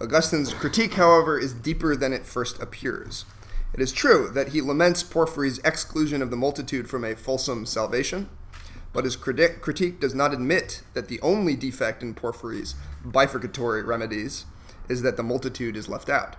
Augustine's 0.00 0.52
critique, 0.52 0.94
however, 0.94 1.38
is 1.38 1.54
deeper 1.54 1.96
than 1.96 2.12
it 2.12 2.26
first 2.26 2.60
appears. 2.60 3.24
It 3.72 3.80
is 3.80 3.92
true 3.92 4.30
that 4.34 4.48
he 4.48 4.60
laments 4.60 5.02
Porphyry's 5.02 5.58
exclusion 5.60 6.20
of 6.20 6.30
the 6.30 6.36
multitude 6.36 6.88
from 6.88 7.04
a 7.04 7.16
fulsome 7.16 7.64
salvation 7.64 8.28
but 8.96 9.04
his 9.04 9.14
critique 9.14 10.00
does 10.00 10.14
not 10.14 10.32
admit 10.32 10.82
that 10.94 11.08
the 11.08 11.20
only 11.20 11.54
defect 11.54 12.02
in 12.02 12.14
Porphyry's 12.14 12.74
bifurcatory 13.04 13.86
remedies 13.86 14.46
is 14.88 15.02
that 15.02 15.18
the 15.18 15.22
multitude 15.22 15.76
is 15.76 15.86
left 15.86 16.08
out. 16.08 16.36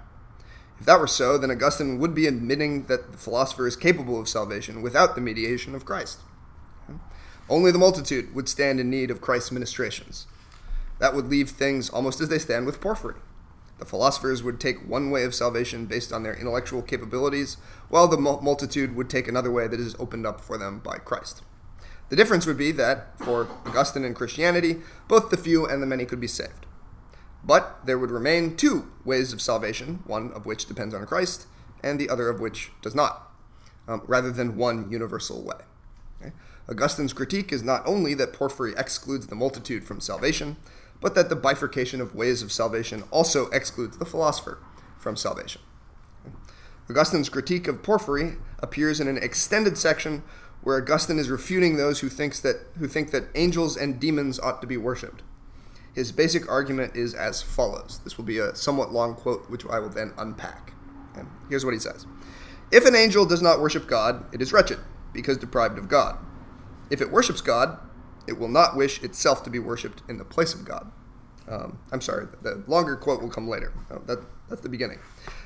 If 0.80 0.88
that 0.88 1.00
were 1.00 1.06
so, 1.06 1.38
then 1.38 1.52
Augustine 1.52 2.00
would 2.00 2.16
be 2.16 2.26
admitting 2.26 2.88
that 2.88 3.12
the 3.12 3.18
philosopher 3.20 3.68
is 3.68 3.76
capable 3.76 4.20
of 4.20 4.28
salvation 4.28 4.82
without 4.82 5.14
the 5.14 5.22
mediation 5.22 5.76
of 5.76 5.86
Christ. 5.86 6.22
Only 7.48 7.72
the 7.72 7.78
multitude 7.78 8.34
would 8.34 8.50
stand 8.50 8.80
in 8.80 8.90
need 8.90 9.12
of 9.12 9.22
Christ's 9.22 9.52
ministrations. 9.52 10.26
That 10.98 11.14
would 11.14 11.28
leave 11.28 11.52
things 11.52 11.92
almost 11.92 12.22
as 12.22 12.30
they 12.30 12.40
stand 12.40 12.66
with 12.66 12.82
Porphyry. 12.82 13.20
The 13.78 13.86
philosophers 13.86 14.42
would 14.42 14.60
take 14.60 14.90
one 14.90 15.12
way 15.12 15.26
of 15.26 15.36
salvation 15.36 15.86
based 15.86 16.12
on 16.12 16.24
their 16.24 16.36
intellectual 16.36 16.82
capabilities, 16.82 17.58
while 17.90 18.08
the 18.08 18.18
multitude 18.18 18.96
would 18.96 19.12
take 19.12 19.28
another 19.28 19.52
way 19.52 19.68
that 19.68 19.80
is 19.80 19.96
opened 20.00 20.26
up 20.26 20.42
for 20.42 20.58
them 20.58 20.80
by 20.80 20.98
Christ. 20.98 21.44
The 22.10 22.16
difference 22.16 22.46
would 22.46 22.58
be 22.58 22.72
that, 22.74 23.18
for 23.20 23.50
Augustine 23.66 24.06
and 24.06 24.16
Christianity, 24.16 24.78
both 25.08 25.30
the 25.30 25.38
few 25.38 25.66
and 25.66 25.82
the 25.82 25.88
many 25.88 26.06
could 26.06 26.22
be 26.22 26.28
saved. 26.28 26.66
But 27.44 27.86
there 27.86 28.00
would 28.00 28.12
remain 28.12 28.56
two 28.56 28.90
ways 29.04 29.34
of 29.34 29.42
salvation, 29.42 30.00
one 30.06 30.32
of 30.32 30.46
which 30.46 30.68
depends 30.68 30.94
on 30.94 31.06
Christ, 31.06 31.48
and 31.84 32.00
the 32.00 32.10
other 32.10 32.30
of 32.30 32.40
which 32.40 32.72
does 32.82 32.96
not, 32.96 33.32
um, 33.88 34.02
rather 34.08 34.32
than 34.32 34.58
one 34.58 34.90
universal 34.90 35.44
way. 35.44 35.62
Okay? 36.22 36.34
Augustine's 36.70 37.14
critique 37.14 37.52
is 37.52 37.64
not 37.64 37.86
only 37.86 38.14
that 38.14 38.34
Porphyry 38.34 38.74
excludes 38.78 39.28
the 39.28 39.36
multitude 39.36 39.84
from 39.84 40.02
salvation, 40.02 40.58
but 41.00 41.14
that 41.16 41.30
the 41.30 41.36
bifurcation 41.36 42.02
of 42.02 42.16
ways 42.16 42.42
of 42.42 42.52
salvation 42.52 43.04
also 43.12 43.50
excludes 43.50 43.98
the 43.98 44.06
philosopher 44.06 44.58
from 44.98 45.16
salvation. 45.16 45.62
Augustine's 46.90 47.30
critique 47.30 47.68
of 47.68 47.84
Porphyry 47.84 48.38
appears 48.60 49.00
in 49.00 49.08
an 49.08 49.18
extended 49.18 49.78
section 49.78 50.24
where 50.64 50.78
Augustine 50.78 51.20
is 51.20 51.30
refuting 51.30 51.78
those 51.78 52.00
who 52.00 52.10
thinks 52.10 52.40
that 52.42 52.58
who 52.78 52.88
think 52.88 53.12
that 53.12 53.30
angels 53.36 53.78
and 53.78 54.00
demons 54.00 54.40
ought 54.40 54.62
to 54.62 54.68
be 54.68 54.78
worshipped. 54.78 55.24
His 55.94 56.12
basic 56.12 56.50
argument 56.50 56.96
is 56.96 57.14
as 57.14 57.42
follows. 57.42 58.02
This 58.04 58.18
will 58.18 58.26
be 58.26 58.38
a 58.38 58.56
somewhat 58.56 58.92
long 58.92 59.16
quote, 59.16 59.50
which 59.50 59.66
I 59.66 59.80
will 59.80 59.90
then 59.90 60.14
unpack. 60.18 60.74
And 61.16 61.28
here's 61.50 61.66
what 61.66 61.74
he 61.74 61.80
says: 61.80 62.06
If 62.72 62.86
an 62.86 62.96
angel 62.96 63.26
does 63.26 63.42
not 63.42 63.60
worship 63.60 63.88
God, 63.88 64.26
it 64.34 64.42
is 64.42 64.54
wretched, 64.54 64.80
because 65.14 65.38
deprived 65.38 65.78
of 65.78 65.88
God. 65.88 66.18
If 66.90 67.02
it 67.02 67.12
worships 67.12 67.42
God, 67.42 67.80
it 68.28 68.38
will 68.38 68.48
not 68.48 68.76
wish 68.76 69.02
itself 69.02 69.44
to 69.44 69.50
be 69.50 69.60
worshipped 69.60 70.04
in 70.08 70.18
the 70.18 70.26
place 70.26 70.54
of 70.54 70.66
God. 70.66 70.92
Um, 71.50 71.80
I'm 71.92 72.02
sorry, 72.02 72.28
the 72.42 72.64
longer 72.68 72.96
quote 72.96 73.22
will 73.22 73.30
come 73.30 73.48
later. 73.48 73.74
Oh, 73.90 74.02
that, 74.06 74.20
that's 74.50 74.62
the 74.62 74.70
beginning. 74.70 75.00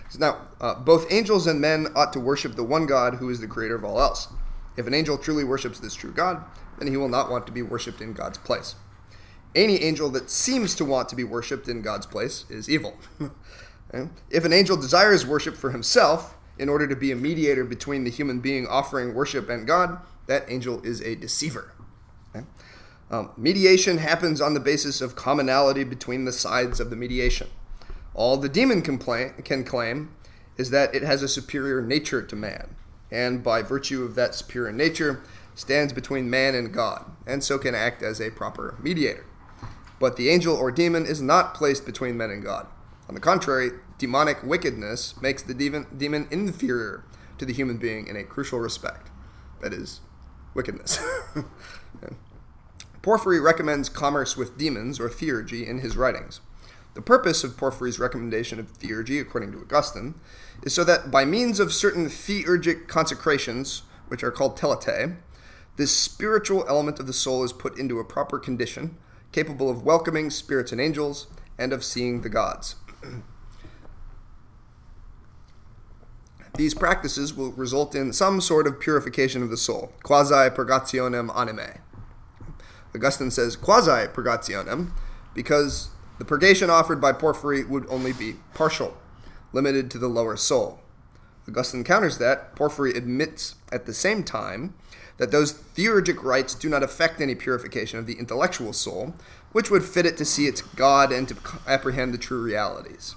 So 0.09 0.19
now, 0.19 0.41
uh, 0.59 0.75
both 0.75 1.11
angels 1.11 1.47
and 1.47 1.61
men 1.61 1.87
ought 1.95 2.11
to 2.13 2.19
worship 2.19 2.55
the 2.55 2.63
one 2.63 2.85
God 2.87 3.15
who 3.15 3.29
is 3.29 3.39
the 3.39 3.47
creator 3.47 3.75
of 3.75 3.85
all 3.85 3.99
else. 4.01 4.27
If 4.77 4.87
an 4.87 4.93
angel 4.93 5.17
truly 5.17 5.43
worships 5.43 5.79
this 5.79 5.95
true 5.95 6.11
God, 6.11 6.43
then 6.79 6.87
he 6.87 6.97
will 6.97 7.09
not 7.09 7.29
want 7.29 7.45
to 7.47 7.51
be 7.51 7.61
worshipped 7.61 8.01
in 8.01 8.13
God's 8.13 8.37
place. 8.37 8.75
Any 9.53 9.81
angel 9.83 10.09
that 10.11 10.29
seems 10.29 10.75
to 10.75 10.85
want 10.85 11.09
to 11.09 11.15
be 11.15 11.23
worshipped 11.23 11.67
in 11.67 11.81
God's 11.81 12.05
place 12.05 12.45
is 12.49 12.69
evil. 12.69 12.97
if 14.29 14.45
an 14.45 14.53
angel 14.53 14.77
desires 14.77 15.25
worship 15.25 15.57
for 15.57 15.71
himself 15.71 16.37
in 16.57 16.69
order 16.69 16.87
to 16.87 16.95
be 16.95 17.11
a 17.11 17.15
mediator 17.15 17.65
between 17.65 18.03
the 18.03 18.09
human 18.09 18.39
being 18.39 18.65
offering 18.65 19.13
worship 19.13 19.49
and 19.49 19.67
God, 19.67 19.99
that 20.27 20.45
angel 20.49 20.81
is 20.83 21.01
a 21.01 21.15
deceiver. 21.15 21.73
Okay? 22.33 22.45
Um, 23.09 23.31
mediation 23.35 23.97
happens 23.97 24.39
on 24.39 24.53
the 24.53 24.59
basis 24.61 25.01
of 25.01 25.15
commonality 25.15 25.83
between 25.83 26.23
the 26.23 26.31
sides 26.31 26.79
of 26.79 26.89
the 26.89 26.95
mediation. 26.95 27.49
All 28.13 28.37
the 28.37 28.49
demon 28.49 28.81
complain, 28.81 29.33
can 29.43 29.63
claim 29.65 30.13
is 30.57 30.69
that 30.69 30.95
it 30.95 31.01
has 31.01 31.21
a 31.21 31.27
superior 31.27 31.81
nature 31.81 32.21
to 32.21 32.35
man, 32.35 32.75
and 33.11 33.43
by 33.43 33.61
virtue 33.61 34.03
of 34.03 34.15
that 34.15 34.33
superior 34.33 34.71
nature, 34.71 35.21
stands 35.53 35.93
between 35.93 36.29
man 36.29 36.55
and 36.55 36.73
God, 36.73 37.05
and 37.27 37.43
so 37.43 37.57
can 37.57 37.75
act 37.75 38.01
as 38.01 38.19
a 38.21 38.31
proper 38.31 38.77
mediator. 38.81 39.25
But 39.99 40.15
the 40.15 40.29
angel 40.29 40.55
or 40.55 40.71
demon 40.71 41.05
is 41.05 41.21
not 41.21 41.53
placed 41.53 41.85
between 41.85 42.17
men 42.17 42.31
and 42.31 42.43
God. 42.43 42.67
On 43.07 43.13
the 43.13 43.21
contrary, 43.21 43.71
demonic 43.97 44.41
wickedness 44.41 45.21
makes 45.21 45.43
the 45.43 45.53
demon, 45.53 45.85
demon 45.95 46.27
inferior 46.31 47.03
to 47.37 47.45
the 47.45 47.53
human 47.53 47.77
being 47.77 48.07
in 48.07 48.15
a 48.15 48.23
crucial 48.23 48.59
respect. 48.59 49.09
That 49.61 49.73
is, 49.73 49.99
wickedness. 50.53 50.99
Porphyry 53.01 53.39
recommends 53.39 53.89
commerce 53.89 54.37
with 54.37 54.57
demons, 54.57 54.99
or 54.99 55.09
theurgy, 55.09 55.67
in 55.67 55.79
his 55.79 55.97
writings. 55.97 56.39
The 56.93 57.01
purpose 57.01 57.43
of 57.43 57.55
Porphyry's 57.55 57.99
recommendation 57.99 58.59
of 58.59 58.77
theurgy, 58.79 59.21
according 59.21 59.53
to 59.53 59.59
Augustine, 59.59 60.15
is 60.63 60.73
so 60.73 60.83
that 60.83 61.09
by 61.09 61.23
means 61.23 61.59
of 61.59 61.71
certain 61.71 62.07
theurgic 62.07 62.87
consecrations, 62.87 63.83
which 64.09 64.23
are 64.23 64.31
called 64.31 64.57
teletae, 64.57 65.15
this 65.77 65.95
spiritual 65.95 66.65
element 66.67 66.99
of 66.99 67.07
the 67.07 67.13
soul 67.13 67.43
is 67.43 67.53
put 67.53 67.77
into 67.79 67.99
a 67.99 68.03
proper 68.03 68.37
condition, 68.39 68.97
capable 69.31 69.69
of 69.69 69.83
welcoming 69.83 70.29
spirits 70.29 70.73
and 70.73 70.81
angels, 70.81 71.27
and 71.57 71.71
of 71.71 71.83
seeing 71.83 72.21
the 72.21 72.29
gods. 72.29 72.75
These 76.57 76.73
practices 76.73 77.33
will 77.33 77.53
result 77.53 77.95
in 77.95 78.11
some 78.11 78.41
sort 78.41 78.67
of 78.67 78.81
purification 78.81 79.41
of 79.41 79.49
the 79.49 79.55
soul, 79.55 79.93
quasi 80.03 80.49
purgationem 80.49 81.33
animae. 81.33 81.79
Augustine 82.93 83.31
says 83.31 83.55
quasi 83.55 84.07
purgationem 84.07 84.91
because 85.33 85.91
the 86.21 86.25
purgation 86.25 86.69
offered 86.69 87.01
by 87.01 87.13
Porphyry 87.13 87.63
would 87.63 87.87
only 87.89 88.13
be 88.13 88.35
partial, 88.53 88.95
limited 89.53 89.89
to 89.89 89.97
the 89.97 90.07
lower 90.07 90.37
soul. 90.37 90.79
Augustine 91.47 91.83
counters 91.83 92.19
that. 92.19 92.55
Porphyry 92.55 92.91
admits 92.91 93.55
at 93.71 93.87
the 93.87 93.93
same 93.95 94.23
time 94.23 94.75
that 95.17 95.31
those 95.31 95.51
theurgic 95.51 96.21
rites 96.21 96.53
do 96.53 96.69
not 96.69 96.83
affect 96.83 97.21
any 97.21 97.33
purification 97.33 97.97
of 97.97 98.05
the 98.05 98.19
intellectual 98.19 98.71
soul, 98.71 99.15
which 99.51 99.71
would 99.71 99.83
fit 99.83 100.05
it 100.05 100.15
to 100.17 100.23
see 100.23 100.45
its 100.45 100.61
God 100.61 101.11
and 101.11 101.27
to 101.27 101.35
apprehend 101.65 102.13
the 102.13 102.19
true 102.19 102.43
realities. 102.43 103.15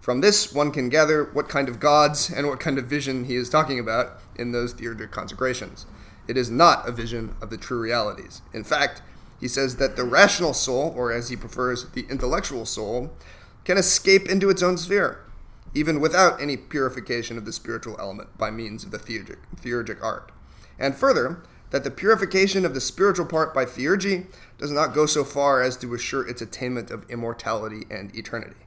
From 0.00 0.20
this, 0.20 0.52
one 0.52 0.72
can 0.72 0.88
gather 0.88 1.22
what 1.22 1.48
kind 1.48 1.68
of 1.68 1.78
gods 1.78 2.28
and 2.28 2.48
what 2.48 2.58
kind 2.58 2.76
of 2.76 2.86
vision 2.86 3.26
he 3.26 3.36
is 3.36 3.50
talking 3.50 3.78
about 3.78 4.18
in 4.34 4.50
those 4.50 4.74
theurgic 4.74 5.12
consecrations. 5.12 5.86
It 6.26 6.36
is 6.36 6.50
not 6.50 6.88
a 6.88 6.90
vision 6.90 7.36
of 7.40 7.50
the 7.50 7.56
true 7.56 7.78
realities. 7.78 8.42
In 8.52 8.64
fact, 8.64 9.00
he 9.42 9.48
says 9.48 9.74
that 9.76 9.96
the 9.96 10.04
rational 10.04 10.54
soul, 10.54 10.94
or 10.96 11.10
as 11.10 11.28
he 11.28 11.34
prefers, 11.34 11.84
the 11.90 12.06
intellectual 12.08 12.64
soul, 12.64 13.10
can 13.64 13.76
escape 13.76 14.28
into 14.28 14.48
its 14.48 14.62
own 14.62 14.78
sphere, 14.78 15.24
even 15.74 16.00
without 16.00 16.40
any 16.40 16.56
purification 16.56 17.36
of 17.36 17.44
the 17.44 17.52
spiritual 17.52 17.96
element 17.98 18.38
by 18.38 18.52
means 18.52 18.84
of 18.84 18.92
the 18.92 19.00
theurgic, 19.00 19.38
theurgic 19.60 20.00
art. 20.00 20.30
And 20.78 20.94
further, 20.94 21.42
that 21.70 21.82
the 21.82 21.90
purification 21.90 22.64
of 22.64 22.72
the 22.72 22.80
spiritual 22.80 23.26
part 23.26 23.52
by 23.52 23.64
theurgy 23.64 24.26
does 24.58 24.70
not 24.70 24.94
go 24.94 25.06
so 25.06 25.24
far 25.24 25.60
as 25.60 25.76
to 25.78 25.92
assure 25.92 26.24
its 26.24 26.40
attainment 26.40 26.92
of 26.92 27.10
immortality 27.10 27.84
and 27.90 28.14
eternity. 28.14 28.60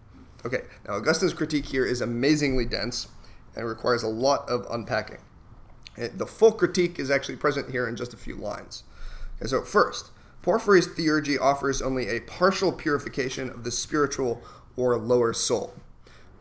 Okay, 0.46 0.64
now 0.86 0.96
Augustine's 0.96 1.34
critique 1.34 1.68
here 1.68 1.86
is 1.86 2.02
amazingly 2.02 2.66
dense 2.66 3.08
and 3.56 3.66
requires 3.66 4.04
a 4.04 4.10
lot 4.10 4.50
of 4.50 4.68
unpacking. 4.70 5.20
Eh, 5.98 6.10
the 6.14 6.26
full 6.26 6.52
critique 6.52 7.00
is 7.00 7.10
actually 7.10 7.38
present 7.38 7.72
here 7.72 7.88
in 7.88 7.96
just 7.96 8.14
a 8.14 8.18
few 8.18 8.36
lines. 8.36 8.84
Okay, 9.40 9.48
so 9.48 9.62
first, 9.62 10.12
Porphyry's 10.46 10.88
theurgy 10.88 11.42
offers 11.42 11.82
only 11.82 12.08
a 12.08 12.20
partial 12.20 12.72
purification 12.72 13.50
of 13.50 13.64
the 13.64 13.72
spiritual 13.72 14.44
or 14.78 14.96
lower 14.96 15.34
soul. 15.34 15.74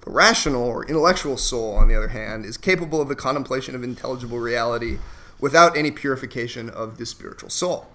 The 0.03 0.11
rational 0.11 0.63
or 0.63 0.85
intellectual 0.85 1.39
soul, 1.39 1.75
on 1.75 1.89
the 1.89 1.95
other 1.95 2.09
hand, 2.09 2.45
is 2.45 2.59
capable 2.59 3.01
of 3.01 3.09
the 3.09 3.17
contemplation 3.17 3.75
of 3.75 3.83
intelligible 3.83 4.39
reality 4.39 4.99
without 5.41 5.75
any 5.75 5.91
purification 5.91 6.69
of 6.69 6.99
the 6.99 7.07
spiritual 7.07 7.49
soul. 7.49 7.87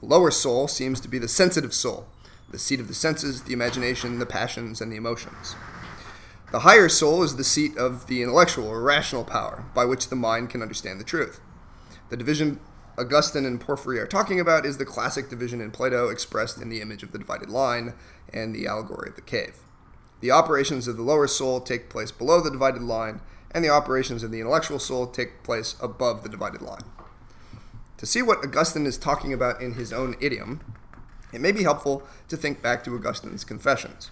The 0.00 0.06
lower 0.06 0.30
soul 0.30 0.66
seems 0.66 0.98
to 1.00 1.08
be 1.08 1.18
the 1.18 1.28
sensitive 1.28 1.74
soul, 1.74 2.06
the 2.50 2.58
seat 2.58 2.80
of 2.80 2.88
the 2.88 2.94
senses, 2.94 3.42
the 3.42 3.52
imagination, 3.52 4.18
the 4.18 4.24
passions, 4.24 4.80
and 4.80 4.90
the 4.90 4.96
emotions. 4.96 5.56
The 6.52 6.60
higher 6.60 6.88
soul 6.88 7.22
is 7.22 7.36
the 7.36 7.44
seat 7.44 7.76
of 7.76 8.06
the 8.06 8.22
intellectual 8.22 8.66
or 8.66 8.80
rational 8.80 9.24
power, 9.24 9.66
by 9.74 9.84
which 9.84 10.08
the 10.08 10.16
mind 10.16 10.48
can 10.48 10.62
understand 10.62 10.98
the 10.98 11.04
truth. 11.04 11.38
The 12.08 12.16
division 12.16 12.60
Augustine 13.00 13.46
and 13.46 13.58
Porphyry 13.58 13.98
are 13.98 14.06
talking 14.06 14.38
about 14.38 14.66
is 14.66 14.76
the 14.76 14.84
classic 14.84 15.30
division 15.30 15.62
in 15.62 15.70
Plato 15.70 16.10
expressed 16.10 16.60
in 16.60 16.68
the 16.68 16.82
image 16.82 17.02
of 17.02 17.12
the 17.12 17.18
divided 17.18 17.48
line 17.48 17.94
and 18.30 18.54
the 18.54 18.66
allegory 18.66 19.08
of 19.08 19.16
the 19.16 19.22
cave. 19.22 19.56
The 20.20 20.30
operations 20.30 20.86
of 20.86 20.98
the 20.98 21.02
lower 21.02 21.26
soul 21.26 21.62
take 21.62 21.88
place 21.88 22.12
below 22.12 22.42
the 22.42 22.50
divided 22.50 22.82
line, 22.82 23.22
and 23.52 23.64
the 23.64 23.70
operations 23.70 24.22
of 24.22 24.30
the 24.30 24.38
intellectual 24.38 24.78
soul 24.78 25.06
take 25.06 25.42
place 25.42 25.76
above 25.80 26.22
the 26.22 26.28
divided 26.28 26.60
line. 26.60 26.84
To 27.96 28.04
see 28.04 28.20
what 28.20 28.44
Augustine 28.44 28.84
is 28.84 28.98
talking 28.98 29.32
about 29.32 29.62
in 29.62 29.74
his 29.74 29.94
own 29.94 30.14
idiom, 30.20 30.60
it 31.32 31.40
may 31.40 31.52
be 31.52 31.62
helpful 31.62 32.02
to 32.28 32.36
think 32.36 32.60
back 32.60 32.84
to 32.84 32.94
Augustine's 32.94 33.44
Confessions. 33.44 34.10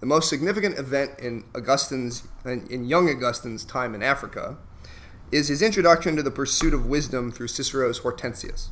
The 0.00 0.06
most 0.06 0.28
significant 0.28 0.78
event 0.78 1.18
in 1.18 1.44
Augustine's 1.54 2.24
in 2.44 2.84
young 2.84 3.08
Augustine's 3.08 3.64
time 3.64 3.94
in 3.94 4.02
Africa 4.02 4.58
is 5.32 5.48
his 5.48 5.62
introduction 5.62 6.14
to 6.16 6.22
the 6.22 6.30
pursuit 6.30 6.74
of 6.74 6.86
wisdom 6.86 7.32
through 7.32 7.48
Cicero's 7.48 8.00
Hortensius. 8.00 8.68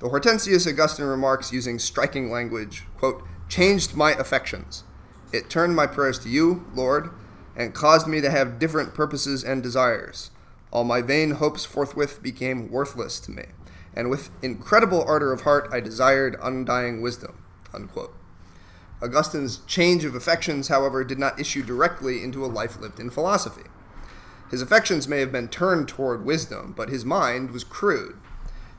The 0.00 0.08
Hortensius 0.08 0.66
Augustine 0.66 1.06
remarks 1.06 1.52
using 1.52 1.78
striking 1.78 2.30
language, 2.30 2.84
quote, 2.98 3.22
changed 3.48 3.94
my 3.94 4.12
affections. 4.12 4.84
It 5.32 5.48
turned 5.48 5.76
my 5.76 5.86
prayers 5.86 6.18
to 6.20 6.28
you, 6.28 6.66
Lord, 6.74 7.10
and 7.56 7.72
caused 7.72 8.06
me 8.06 8.20
to 8.20 8.30
have 8.30 8.58
different 8.58 8.92
purposes 8.92 9.44
and 9.44 9.62
desires. 9.62 10.30
All 10.72 10.84
my 10.84 11.00
vain 11.00 11.32
hopes 11.32 11.64
forthwith 11.64 12.22
became 12.22 12.70
worthless 12.70 13.20
to 13.20 13.30
me 13.30 13.44
and 13.96 14.10
with 14.10 14.30
incredible 14.42 15.04
ardor 15.06 15.32
of 15.32 15.42
heart 15.42 15.68
I 15.72 15.80
desired 15.80 16.36
undying 16.42 17.00
wisdom. 17.00 17.38
Unquote. 17.72 18.14
Augustine's 19.02 19.58
change 19.66 20.04
of 20.04 20.14
affections, 20.14 20.68
however, 20.68 21.04
did 21.04 21.18
not 21.18 21.38
issue 21.38 21.62
directly 21.62 22.22
into 22.22 22.44
a 22.44 22.46
life 22.46 22.80
lived 22.80 23.00
in 23.00 23.10
philosophy. 23.10 23.64
His 24.50 24.62
affections 24.62 25.08
may 25.08 25.20
have 25.20 25.32
been 25.32 25.48
turned 25.48 25.88
toward 25.88 26.24
wisdom, 26.24 26.74
but 26.76 26.88
his 26.88 27.04
mind 27.04 27.50
was 27.50 27.64
crude. 27.64 28.16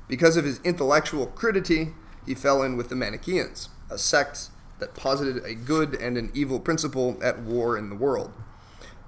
Because 0.07 0.37
of 0.37 0.45
his 0.45 0.59
intellectual 0.63 1.27
crudity, 1.27 1.93
he 2.25 2.35
fell 2.35 2.61
in 2.63 2.77
with 2.77 2.89
the 2.89 2.95
Manichaeans, 2.95 3.69
a 3.89 3.97
sect 3.97 4.49
that 4.79 4.95
posited 4.95 5.43
a 5.43 5.55
good 5.55 5.95
and 5.95 6.17
an 6.17 6.31
evil 6.33 6.59
principle 6.59 7.17
at 7.23 7.39
war 7.39 7.77
in 7.77 7.89
the 7.89 7.95
world. 7.95 8.31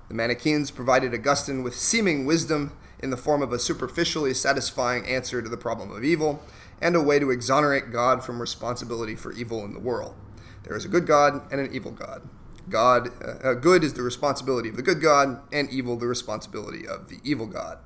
The 0.07 0.13
Manichaeans 0.13 0.71
provided 0.71 1.13
Augustine 1.13 1.63
with 1.63 1.75
seeming 1.75 2.25
wisdom 2.25 2.71
in 2.99 3.09
the 3.09 3.17
form 3.17 3.41
of 3.41 3.51
a 3.51 3.59
superficially 3.59 4.33
satisfying 4.33 5.05
answer 5.05 5.41
to 5.41 5.49
the 5.49 5.57
problem 5.57 5.91
of 5.91 6.03
evil 6.03 6.41
and 6.81 6.95
a 6.95 7.01
way 7.01 7.19
to 7.19 7.31
exonerate 7.31 7.91
God 7.91 8.23
from 8.23 8.39
responsibility 8.39 9.15
for 9.15 9.31
evil 9.33 9.63
in 9.65 9.73
the 9.73 9.79
world. 9.79 10.15
There 10.63 10.75
is 10.75 10.85
a 10.85 10.89
good 10.89 11.05
God 11.05 11.41
and 11.51 11.59
an 11.59 11.73
evil 11.73 11.91
God. 11.91 12.27
God, 12.69 13.09
uh, 13.23 13.53
good 13.53 13.83
is 13.83 13.93
the 13.93 14.01
responsibility 14.01 14.69
of 14.69 14.75
the 14.75 14.81
good 14.81 15.01
God, 15.01 15.41
and 15.51 15.69
evil 15.69 15.95
the 15.95 16.07
responsibility 16.07 16.87
of 16.87 17.09
the 17.09 17.19
evil 17.23 17.45
God. 17.45 17.79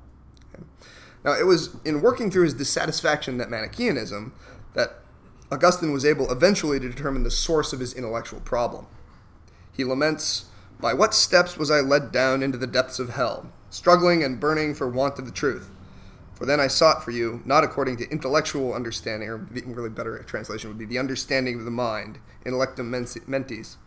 Okay. 0.54 0.64
Now, 1.24 1.34
it 1.34 1.46
was 1.46 1.76
in 1.86 2.02
working 2.02 2.32
through 2.32 2.46
his 2.46 2.54
dissatisfaction 2.54 3.38
that 3.38 3.50
Manichaeanism 3.50 4.34
that 4.74 5.00
Augustine 5.52 5.92
was 5.92 6.06
able 6.06 6.32
eventually 6.32 6.80
to 6.80 6.90
determine 6.90 7.24
the 7.24 7.32
source 7.32 7.74
of 7.74 7.80
his 7.80 7.94
intellectual 7.94 8.40
problem. 8.40 8.88
He 9.72 9.84
laments, 9.84 10.46
By 10.80 10.94
what 10.94 11.14
steps 11.14 11.58
was 11.58 11.70
I 11.70 11.82
led 11.82 12.12
down 12.12 12.42
into 12.42 12.58
the 12.58 12.68
depths 12.68 13.00
of 13.00 13.10
hell? 13.10 13.52
struggling 13.72 14.22
and 14.24 14.40
burning 14.40 14.76
for 14.76 14.88
want 14.88 15.18
of 15.18 15.26
the 15.26 15.32
truth. 15.32 15.72
For 16.36 16.46
then 16.46 16.60
I 16.60 16.68
sought 16.68 17.04
for 17.04 17.12
you, 17.12 17.42
not 17.46 17.64
according 17.64 17.98
to 17.98 18.10
intellectual 18.10 18.74
understanding, 18.74 19.30
or 19.30 19.48
the 19.50 19.64
really 19.66 19.90
better 19.90 20.22
translation 20.24 20.70
would 20.70 20.78
be 20.78 20.86
the 20.86 21.00
understanding 21.00 21.58
of 21.58 21.66
the 21.66 21.72
mind, 21.72 22.20
intellectum 22.46 22.90
mentis, 23.28 23.78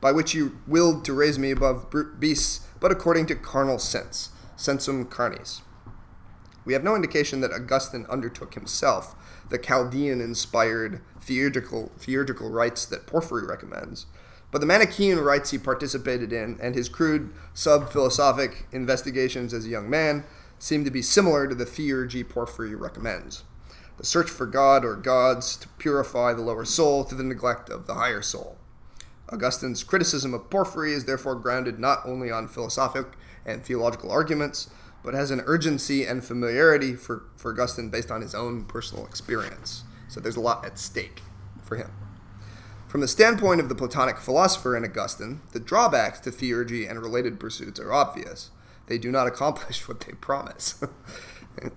by 0.00 0.12
which 0.12 0.34
you 0.34 0.58
willed 0.66 1.04
to 1.04 1.12
raise 1.12 1.38
me 1.38 1.50
above 1.50 1.90
brute 1.90 2.20
beasts, 2.20 2.66
but 2.80 2.92
according 2.92 3.26
to 3.26 3.34
carnal 3.34 3.78
sense, 3.78 4.30
sensum 4.56 5.04
carnis. 5.04 5.62
We 6.64 6.72
have 6.74 6.84
no 6.84 6.94
indication 6.94 7.40
that 7.40 7.52
Augustine 7.52 8.06
undertook 8.08 8.54
himself 8.54 9.14
the 9.48 9.58
Chaldean 9.58 10.20
inspired 10.20 11.00
theurgical, 11.20 11.90
theurgical 11.98 12.50
rites 12.50 12.84
that 12.84 13.06
Porphyry 13.06 13.46
recommends, 13.46 14.06
but 14.50 14.60
the 14.60 14.66
Manichaean 14.66 15.18
rites 15.18 15.50
he 15.50 15.58
participated 15.58 16.32
in 16.32 16.58
and 16.60 16.74
his 16.74 16.88
crude 16.88 17.32
sub 17.54 17.90
philosophic 17.90 18.66
investigations 18.72 19.54
as 19.54 19.64
a 19.64 19.70
young 19.70 19.88
man 19.88 20.24
seem 20.58 20.84
to 20.84 20.90
be 20.90 21.02
similar 21.02 21.46
to 21.46 21.54
the 21.54 21.64
theurgy 21.64 22.28
Porphyry 22.28 22.74
recommends. 22.74 23.44
the 23.98 24.06
search 24.06 24.30
for 24.30 24.46
God 24.46 24.84
or 24.84 24.94
gods 24.94 25.56
to 25.56 25.68
purify 25.76 26.32
the 26.32 26.42
lower 26.42 26.64
soul 26.64 27.04
to 27.04 27.14
the 27.14 27.24
neglect 27.24 27.68
of 27.68 27.86
the 27.86 27.94
higher 27.94 28.22
soul. 28.22 28.56
Augustine's 29.30 29.84
criticism 29.84 30.32
of 30.32 30.50
Porphyry 30.50 30.92
is 30.92 31.04
therefore 31.04 31.34
grounded 31.34 31.78
not 31.78 32.00
only 32.04 32.30
on 32.30 32.48
philosophic 32.48 33.06
and 33.44 33.64
theological 33.64 34.10
arguments, 34.10 34.70
but 35.02 35.14
has 35.14 35.30
an 35.30 35.42
urgency 35.46 36.04
and 36.04 36.24
familiarity 36.24 36.94
for, 36.94 37.24
for 37.36 37.52
Augustine 37.52 37.90
based 37.90 38.10
on 38.10 38.20
his 38.20 38.34
own 38.34 38.64
personal 38.64 39.06
experience. 39.06 39.84
So 40.08 40.20
there's 40.20 40.36
a 40.36 40.40
lot 40.40 40.64
at 40.64 40.78
stake 40.78 41.22
for 41.62 41.76
him. 41.76 41.90
From 42.88 43.02
the 43.02 43.08
standpoint 43.08 43.60
of 43.60 43.68
the 43.68 43.74
Platonic 43.74 44.16
philosopher 44.16 44.74
and 44.74 44.84
Augustine, 44.84 45.42
the 45.52 45.60
drawbacks 45.60 46.20
to 46.20 46.30
theurgy 46.30 46.88
and 46.88 47.00
related 47.00 47.38
pursuits 47.38 47.78
are 47.78 47.92
obvious. 47.92 48.50
They 48.86 48.96
do 48.96 49.12
not 49.12 49.26
accomplish 49.26 49.86
what 49.88 50.00
they 50.00 50.12
promise. 50.12 50.82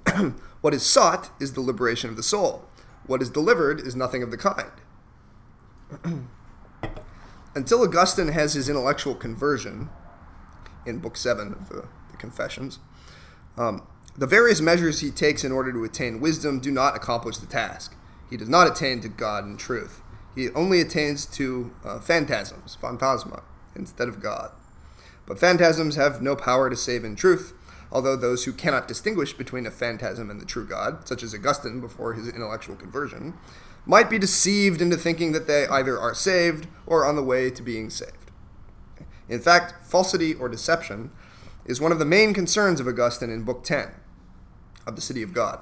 what 0.62 0.74
is 0.74 0.84
sought 0.84 1.29
is 1.41 1.53
the 1.53 1.62
liberation 1.62 2.10
of 2.10 2.15
the 2.15 2.24
soul. 2.24 2.65
What 3.05 3.22
is 3.22 3.29
delivered 3.29 3.81
is 3.81 3.96
nothing 3.96 4.24
of 4.24 4.31
the 4.31 4.38
kind. 4.38 4.72
Until 7.53 7.81
Augustine 7.81 8.29
has 8.29 8.53
his 8.53 8.70
intellectual 8.70 9.13
conversion, 9.13 9.89
in 10.86 11.00
Book 11.00 11.17
7 11.17 11.51
of 11.53 11.70
the, 11.70 11.88
the 12.10 12.17
Confessions, 12.17 12.79
um, 13.58 13.86
the 14.17 14.27
various 14.27 14.62
measures 14.62 15.01
he 15.01 15.12
takes 15.12 15.43
in 15.43 15.51
order 15.51 15.72
to 15.72 15.84
attain 15.84 16.20
wisdom 16.20 16.60
do 16.60 16.72
not 16.72 16.96
accomplish 16.96 17.38
the 17.38 17.46
task. 17.46 17.96
He 18.29 18.38
does 18.38 18.50
not 18.50 18.67
attain 18.67 19.01
to 19.01 19.10
God 19.10 19.43
and 19.43 19.60
truth. 19.60 20.01
He 20.36 20.50
only 20.51 20.79
attains 20.79 21.25
to 21.27 21.74
uh, 21.84 22.00
phantasms, 22.00 22.77
phantasma, 22.79 23.43
instead 23.75 24.08
of 24.08 24.22
God. 24.22 24.51
But 25.25 25.39
phantasms 25.39 25.96
have 25.96 26.22
no 26.22 26.36
power 26.36 26.70
to 26.70 26.75
save 26.75 27.03
in 27.03 27.15
truth, 27.15 27.53
although 27.91 28.15
those 28.15 28.46
who 28.46 28.53
cannot 28.53 28.88
distinguish 28.88 29.34
between 29.34 29.65
a 29.65 29.72
phantasm 29.72 30.29
and 30.29 30.39
the 30.39 30.46
true 30.46 30.65
God, 30.65 31.08
such 31.08 31.24
as 31.24 31.36
Augustine 31.36 31.81
before 31.81 32.13
his 32.13 32.29
intellectual 32.29 32.75
conversion, 32.75 33.34
might 33.86 34.10
be 34.10 34.20
deceived 34.20 34.82
into 34.82 34.98
thinking 34.98 35.32
that 35.32 35.48
they 35.48 35.68
either 35.68 36.00
are 36.00 36.14
saved 36.14 36.68
or 36.86 37.06
on 37.06 37.16
the 37.16 37.24
way 37.24 37.50
to 37.50 37.62
being 37.62 37.90
saved. 37.90 38.32
In 39.28 39.40
fact, 39.40 39.88
falsity 39.88 40.34
or 40.34 40.50
deception 40.50 41.12
is 41.66 41.80
one 41.80 41.92
of 41.92 42.00
the 42.00 42.06
main 42.06 42.34
concerns 42.34 42.80
of 42.80 42.88
Augustine 42.88 43.30
in 43.30 43.44
Book 43.44 43.64
10 43.64 43.92
of 44.86 44.96
the 44.96 45.02
City 45.02 45.22
of 45.24 45.34
God. 45.34 45.60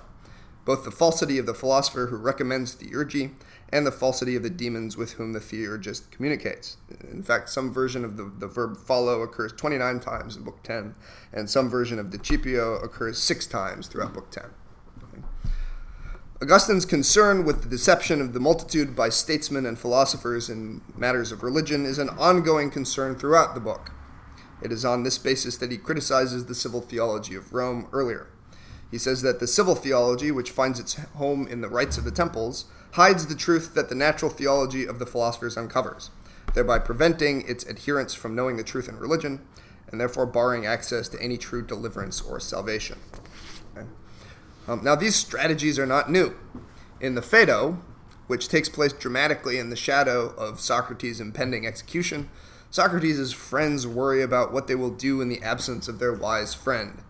Both 0.66 0.84
the 0.84 0.92
falsity 0.92 1.38
of 1.38 1.46
the 1.46 1.54
philosopher 1.54 2.08
who 2.08 2.18
recommends 2.18 2.76
theurgy 2.76 3.32
and 3.72 3.86
the 3.86 3.92
falsity 3.92 4.36
of 4.36 4.44
the 4.44 4.50
demons 4.50 4.98
with 4.98 5.14
whom 5.14 5.34
the 5.34 5.40
theurgist 5.40 6.12
communicates. 6.12 6.78
In 7.12 7.24
fact, 7.24 7.50
some 7.50 7.72
version 7.72 8.04
of 8.04 8.18
the, 8.18 8.32
the 8.38 8.48
verb 8.48 8.78
fallo 8.78 9.22
occurs 9.22 9.54
29 9.54 10.00
times 10.00 10.36
in 10.36 10.44
Book 10.44 10.64
10, 10.64 10.96
and 11.32 11.50
some 11.50 11.70
version 11.70 12.00
of 12.00 12.10
decipio 12.10 12.76
occurs 12.84 13.18
six 13.20 13.46
times 13.46 13.88
throughout 13.88 14.14
Book 14.14 14.32
10. 14.32 14.46
Augustine's 16.42 16.86
concern 16.86 17.44
with 17.44 17.64
the 17.64 17.70
deception 17.70 18.22
of 18.22 18.32
the 18.32 18.40
multitude 18.40 18.96
by 18.96 19.10
statesmen 19.10 19.66
and 19.66 19.78
philosophers 19.78 20.50
in 20.50 20.80
matters 20.96 21.34
of 21.34 21.44
religion 21.44 21.86
is 21.86 21.98
an 21.98 22.08
ongoing 22.12 22.72
concern 22.72 23.14
throughout 23.14 23.56
the 23.56 23.60
book. 23.60 23.92
It 24.62 24.72
is 24.72 24.86
on 24.86 25.04
this 25.04 25.18
basis 25.18 25.58
that 25.58 25.70
he 25.70 25.78
criticizes 25.78 26.46
the 26.46 26.56
civil 26.56 26.80
theology 26.80 27.36
of 27.36 27.52
Rome 27.52 27.90
earlier. 27.92 28.28
He 28.90 28.98
says 28.98 29.22
that 29.22 29.42
the 29.42 29.48
civil 29.48 29.76
theology, 29.76 30.32
which 30.32 30.52
finds 30.52 30.80
its 30.80 30.94
home 30.94 31.46
in 31.46 31.60
the 31.60 31.68
rites 31.68 31.98
of 31.98 32.06
the 32.06 32.10
temples, 32.10 32.68
hides 32.94 33.28
the 33.28 33.36
truth 33.36 33.74
that 33.74 33.90
the 33.90 33.96
natural 33.96 34.32
theology 34.32 34.86
of 34.86 34.98
the 34.98 35.06
philosophers 35.06 35.58
uncovers, 35.58 36.10
thereby 36.54 36.80
preventing 36.80 37.46
its 37.50 37.68
adherents 37.68 38.14
from 38.14 38.34
knowing 38.34 38.56
the 38.56 38.64
truth 38.64 38.88
in 38.88 38.98
religion, 38.98 39.46
and 39.92 40.00
therefore 40.00 40.26
barring 40.26 40.66
access 40.66 41.10
to 41.10 41.22
any 41.22 41.38
true 41.38 41.62
deliverance 41.62 42.22
or 42.22 42.40
salvation. 42.40 42.98
Um, 44.70 44.84
now, 44.84 44.94
these 44.94 45.16
strategies 45.16 45.80
are 45.80 45.88
not 45.88 46.12
new. 46.12 46.36
In 47.02 47.16
the 47.16 47.24
Phaedo, 47.24 47.80
which 48.28 48.48
takes 48.48 48.70
place 48.70 48.94
dramatically 48.94 49.58
in 49.58 49.72
the 49.72 49.76
shadow 49.76 50.28
of 50.38 50.60
Socrates' 50.60 51.20
impending 51.20 51.66
execution, 51.66 52.30
Socrates' 52.70 53.34
friends 53.34 53.88
worry 53.88 54.22
about 54.22 54.54
what 54.54 54.68
they 54.68 54.76
will 54.76 54.92
do 54.92 55.22
in 55.22 55.28
the 55.28 55.42
absence 55.42 55.88
of 55.88 55.98
their 55.98 56.14
wise 56.14 56.54
friend. 56.54 57.02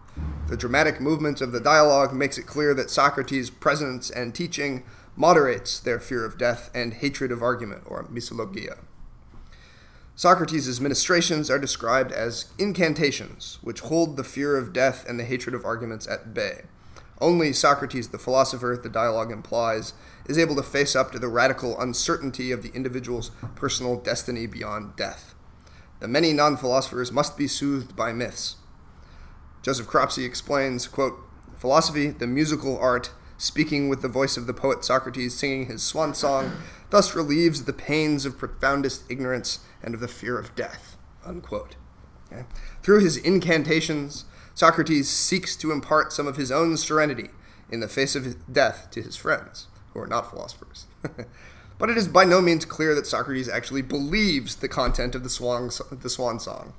The 0.48 0.56
dramatic 0.56 1.02
movement 1.02 1.42
of 1.42 1.52
the 1.52 1.60
dialogue 1.60 2.14
makes 2.14 2.38
it 2.38 2.48
clear 2.48 2.74
that 2.76 2.90
Socrates' 2.90 3.50
presence 3.50 4.10
and 4.10 4.34
teaching 4.34 4.86
moderates 5.18 5.82
their 5.82 6.00
fear 6.00 6.24
of 6.24 6.38
death 6.38 6.72
and 6.74 6.94
hatred 6.94 7.30
of 7.30 7.44
argument, 7.44 7.84
or 7.86 8.06
misologia. 8.06 8.78
Socrates' 10.16 10.80
ministrations 10.80 11.52
are 11.52 11.60
described 11.60 12.14
as 12.14 12.54
incantations, 12.58 13.60
which 13.62 13.82
hold 13.82 14.16
the 14.16 14.24
fear 14.24 14.56
of 14.56 14.72
death 14.72 15.06
and 15.10 15.20
the 15.20 15.26
hatred 15.26 15.54
of 15.54 15.66
arguments 15.66 16.08
at 16.08 16.34
bay. 16.34 16.62
Only 17.22 17.52
Socrates, 17.52 18.10
the 18.10 18.18
philosopher, 18.18 18.80
the 18.82 18.90
dialogue 18.90 19.32
implies, 19.32 19.94
is 20.28 20.38
able 20.38 20.56
to 20.56 20.64
face 20.64 20.96
up 20.96 21.12
to 21.12 21.20
the 21.20 21.28
radical 21.28 21.80
uncertainty 21.80 22.52
of 22.52 22.64
the 22.64 22.72
individual's 22.74 23.32
personal 23.56 23.98
destiny 23.98 24.46
beyond 24.48 24.96
death. 24.96 25.36
The 26.00 26.08
many 26.08 26.32
non 26.32 26.56
philosophers 26.56 27.12
must 27.12 27.38
be 27.38 27.48
soothed 27.48 27.96
by 27.96 28.14
myths. 28.14 28.56
Joseph 29.62 29.88
Cropsey 29.88 30.24
explains, 30.24 30.88
quote, 30.88 31.20
Philosophy, 31.58 32.08
the 32.08 32.28
musical 32.28 32.78
art, 32.78 33.12
speaking 33.38 33.90
with 33.90 34.02
the 34.02 34.08
voice 34.08 34.38
of 34.38 34.48
the 34.48 34.54
poet 34.54 34.86
Socrates 34.86 35.38
singing 35.38 35.66
his 35.66 35.84
swan 35.84 36.14
song, 36.14 36.54
thus 36.90 37.16
relieves 37.16 37.66
the 37.66 37.74
pains 37.74 38.26
of 38.26 38.38
profoundest 38.38 39.04
ignorance 39.10 39.60
and 39.84 39.94
of 39.94 40.00
the 40.00 40.08
fear 40.08 40.40
of 40.40 40.56
death. 40.56 40.96
Unquote. 41.26 41.76
Okay? 42.32 42.46
Through 42.82 43.02
his 43.02 43.18
incantations, 43.18 44.24
Socrates 44.60 45.10
seeks 45.10 45.56
to 45.56 45.72
impart 45.72 46.12
some 46.12 46.28
of 46.28 46.36
his 46.36 46.52
own 46.52 46.76
serenity 46.76 47.30
in 47.72 47.80
the 47.80 47.88
face 47.88 48.14
of 48.14 48.52
death 48.52 48.90
to 48.92 49.02
his 49.02 49.16
friends, 49.16 49.68
who 49.94 50.02
are 50.02 50.06
not 50.06 50.30
philosophers. 50.30 50.86
but 51.80 51.90
it 51.90 51.98
is 51.98 52.10
by 52.10 52.26
no 52.26 52.42
means 52.42 52.66
clear 52.66 52.94
that 52.94 53.08
Socrates 53.08 53.48
actually 53.48 53.82
believes 53.82 54.58
the 54.58 54.68
content 54.68 55.16
of 55.16 55.24
the 55.24 55.30
swan, 55.30 55.70
the 55.92 56.10
swan 56.10 56.42
song. 56.42 56.74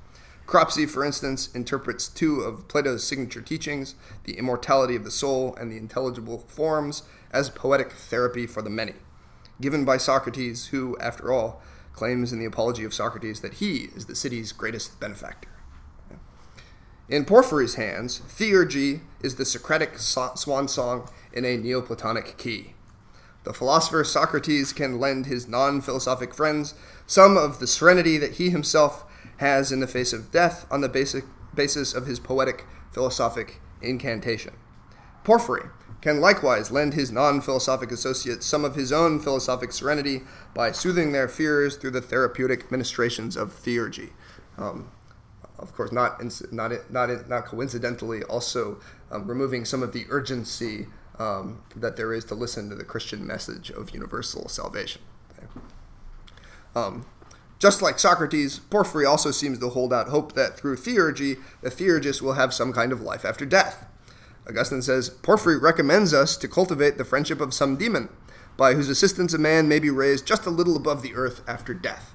Cropsey, 0.45 0.85
for 0.85 1.03
instance, 1.03 1.49
interprets 1.55 2.07
two 2.07 2.43
of 2.43 2.69
Plato's 2.69 3.03
signature 3.03 3.41
teachings, 3.41 3.95
the 4.25 4.37
immortality 4.37 4.95
of 4.95 5.05
the 5.05 5.11
soul 5.11 5.57
and 5.59 5.73
the 5.73 5.79
intelligible 5.79 6.41
forms, 6.49 7.05
as 7.31 7.49
poetic 7.49 7.93
therapy 7.93 8.47
for 8.47 8.61
the 8.61 8.69
many, 8.69 8.97
given 9.59 9.87
by 9.87 9.97
Socrates, 9.97 10.67
who, 10.67 10.99
after 10.99 11.33
all, 11.33 11.63
claims 11.95 12.31
in 12.31 12.41
the 12.41 12.45
Apology 12.45 12.85
of 12.85 12.93
Socrates 12.93 13.41
that 13.41 13.55
he 13.55 13.89
is 13.97 14.05
the 14.05 14.15
city's 14.15 14.53
greatest 14.53 15.01
benefactor. 15.01 15.49
In 17.11 17.25
Porphyry's 17.25 17.75
hands, 17.75 18.23
theurgy 18.29 19.01
is 19.21 19.35
the 19.35 19.45
Socratic 19.45 19.99
swan 19.99 20.69
song 20.69 21.11
in 21.33 21.45
a 21.45 21.57
Neoplatonic 21.57 22.39
key. 22.39 22.75
The 23.43 23.53
philosopher 23.53 24.05
Socrates 24.05 24.73
can 24.73 25.01
lend 25.01 25.27
his 25.27 25.49
non 25.49 25.81
philosophic 25.81 26.33
friends 26.33 26.75
some 27.09 27.37
of 27.37 27.59
the 27.59 27.67
serenity 27.67 28.17
that 28.19 28.35
he 28.35 28.51
himself 28.51 29.05
has 29.39 29.73
in 29.73 29.81
the 29.81 29.89
face 29.89 30.13
of 30.13 30.31
death 30.31 30.67
on 30.71 30.83
the 30.83 30.89
basic 30.89 31.25
basis 31.53 31.95
of 31.95 32.07
his 32.07 32.21
poetic 32.21 32.65
philosophic 32.93 33.61
incantation. 33.83 34.55
Porphyry 35.25 35.69
can 36.01 36.21
likewise 36.21 36.71
lend 36.71 36.95
his 36.95 37.11
non 37.11 37.41
philosophic 37.41 37.91
associates 37.91 38.47
some 38.47 38.65
of 38.65 38.77
his 38.77 38.93
own 38.93 39.19
philosophic 39.19 39.73
serenity 39.73 40.23
by 40.55 40.71
soothing 40.71 41.11
their 41.11 41.27
fears 41.27 41.75
through 41.77 41.91
the 41.91 42.01
therapeutic 42.01 42.71
ministrations 42.71 43.37
of 43.37 43.53
theurgy. 43.53 44.11
Um, 44.57 44.93
of 45.61 45.75
course, 45.75 45.93
not 45.93 46.23
not 46.53 46.73
not 46.91 47.29
not 47.29 47.45
coincidentally, 47.47 48.23
also 48.25 48.81
um, 49.11 49.27
removing 49.27 49.65
some 49.65 49.83
of 49.83 49.93
the 49.93 50.07
urgency 50.09 50.87
um, 51.19 51.63
that 51.77 51.97
there 51.97 52.13
is 52.13 52.25
to 52.27 52.35
listen 52.35 52.69
to 52.71 52.75
the 52.75 52.85
Christian 52.85 53.27
message 53.27 53.71
of 53.71 53.91
universal 53.91 54.49
salvation. 54.49 55.03
Okay. 55.39 55.47
Um, 56.75 57.07
just 57.59 57.83
like 57.83 57.99
Socrates, 57.99 58.59
Porphyry 58.59 59.05
also 59.05 59.31
seems 59.31 59.59
to 59.59 59.69
hold 59.69 59.93
out 59.93 60.09
hope 60.09 60.33
that 60.33 60.57
through 60.57 60.77
theurgy, 60.77 61.39
the 61.61 61.71
theurgist 61.71 62.23
will 62.23 62.33
have 62.33 62.55
some 62.55 62.73
kind 62.73 62.91
of 62.91 63.03
life 63.03 63.25
after 63.25 63.45
death. 63.45 63.87
Augustine 64.49 64.83
says 64.83 65.11
Porphyry 65.11 65.59
recommends 65.59 66.15
us 66.15 66.37
to 66.39 66.49
cultivate 66.49 66.97
the 66.97 67.05
friendship 67.05 67.41
of 67.41 67.53
some 67.53 67.77
demon, 67.77 68.09
by 68.57 68.75
whose 68.75 68.89
assistance 68.89 69.35
a 69.35 69.39
man 69.39 69.69
may 69.69 69.79
be 69.79 69.91
raised 69.91 70.27
just 70.27 70.47
a 70.47 70.51
little 70.51 70.75
above 70.75 71.03
the 71.03 71.15
earth 71.15 71.43
after 71.47 71.75
death. 71.75 72.15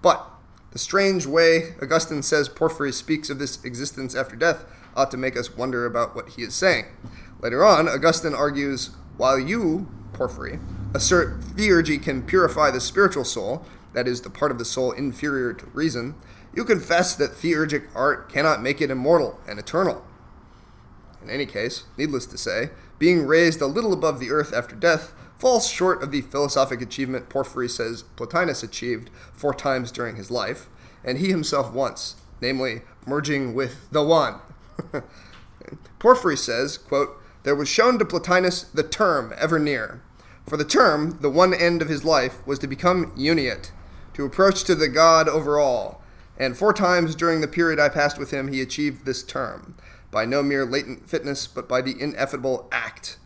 But 0.00 0.26
the 0.74 0.78
strange 0.80 1.24
way 1.24 1.74
Augustine 1.80 2.22
says 2.22 2.48
Porphyry 2.48 2.92
speaks 2.92 3.30
of 3.30 3.38
this 3.38 3.64
existence 3.64 4.14
after 4.14 4.34
death 4.34 4.64
ought 4.96 5.10
to 5.12 5.16
make 5.16 5.36
us 5.36 5.56
wonder 5.56 5.86
about 5.86 6.14
what 6.14 6.30
he 6.30 6.42
is 6.42 6.54
saying. 6.54 6.86
Later 7.40 7.64
on, 7.64 7.88
Augustine 7.88 8.34
argues 8.34 8.90
while 9.16 9.38
you, 9.38 9.86
Porphyry, 10.12 10.58
assert 10.92 11.40
theurgy 11.40 12.02
can 12.02 12.22
purify 12.22 12.72
the 12.72 12.80
spiritual 12.80 13.24
soul, 13.24 13.64
that 13.92 14.08
is, 14.08 14.22
the 14.22 14.30
part 14.30 14.50
of 14.50 14.58
the 14.58 14.64
soul 14.64 14.90
inferior 14.90 15.52
to 15.52 15.66
reason, 15.66 16.16
you 16.52 16.64
confess 16.64 17.14
that 17.14 17.32
theurgic 17.32 17.86
art 17.94 18.28
cannot 18.28 18.60
make 18.60 18.80
it 18.80 18.90
immortal 18.90 19.38
and 19.46 19.60
eternal. 19.60 20.04
In 21.22 21.30
any 21.30 21.46
case, 21.46 21.84
needless 21.96 22.26
to 22.26 22.36
say, 22.36 22.70
being 22.98 23.26
raised 23.26 23.60
a 23.60 23.66
little 23.66 23.92
above 23.92 24.18
the 24.18 24.30
earth 24.30 24.52
after 24.52 24.74
death 24.74 25.12
falls 25.44 25.68
short 25.68 26.02
of 26.02 26.10
the 26.10 26.22
philosophic 26.22 26.80
achievement 26.80 27.28
Porphyry 27.28 27.68
says 27.68 28.04
Plotinus 28.16 28.62
achieved 28.62 29.10
four 29.34 29.52
times 29.52 29.92
during 29.92 30.16
his 30.16 30.30
life, 30.30 30.70
and 31.04 31.18
he 31.18 31.28
himself 31.28 31.70
once, 31.70 32.16
namely, 32.40 32.80
merging 33.06 33.52
with 33.52 33.90
the 33.90 34.02
One. 34.02 34.36
Porphyry 35.98 36.38
says, 36.38 36.78
quote, 36.78 37.20
there 37.42 37.54
was 37.54 37.68
shown 37.68 37.98
to 37.98 38.06
Plotinus 38.06 38.62
the 38.72 38.82
term 38.82 39.34
ever 39.36 39.58
near. 39.58 40.00
For 40.48 40.56
the 40.56 40.64
term, 40.64 41.18
the 41.20 41.28
one 41.28 41.52
end 41.52 41.82
of 41.82 41.90
his 41.90 42.06
life, 42.06 42.38
was 42.46 42.58
to 42.60 42.66
become 42.66 43.14
uniate, 43.14 43.70
to 44.14 44.24
approach 44.24 44.64
to 44.64 44.74
the 44.74 44.88
God 44.88 45.28
over 45.28 45.58
all. 45.58 46.02
And 46.38 46.56
four 46.56 46.72
times 46.72 47.14
during 47.14 47.42
the 47.42 47.48
period 47.48 47.78
I 47.78 47.90
passed 47.90 48.18
with 48.18 48.30
him, 48.30 48.50
he 48.50 48.62
achieved 48.62 49.04
this 49.04 49.22
term, 49.22 49.76
by 50.10 50.24
no 50.24 50.42
mere 50.42 50.64
latent 50.64 51.06
fitness, 51.06 51.46
but 51.46 51.68
by 51.68 51.82
the 51.82 52.00
ineffable 52.00 52.66
act. 52.72 53.18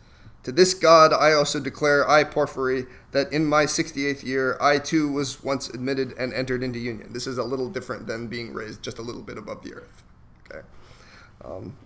To 0.44 0.52
this 0.52 0.72
God 0.72 1.12
I 1.12 1.32
also 1.32 1.60
declare, 1.60 2.08
I, 2.08 2.24
Porphyry, 2.24 2.86
that 3.12 3.32
in 3.32 3.44
my 3.44 3.64
68th 3.64 4.24
year 4.24 4.56
I 4.60 4.78
too 4.78 5.10
was 5.10 5.42
once 5.42 5.68
admitted 5.68 6.14
and 6.18 6.32
entered 6.32 6.62
into 6.62 6.78
union. 6.78 7.12
This 7.12 7.26
is 7.26 7.38
a 7.38 7.44
little 7.44 7.68
different 7.68 8.06
than 8.06 8.28
being 8.28 8.54
raised 8.54 8.82
just 8.82 8.98
a 8.98 9.02
little 9.02 9.22
bit 9.22 9.36
above 9.36 9.62
the 9.62 9.74
earth. 9.74 10.04
Okay. 10.46 10.66
Um, 11.44 11.76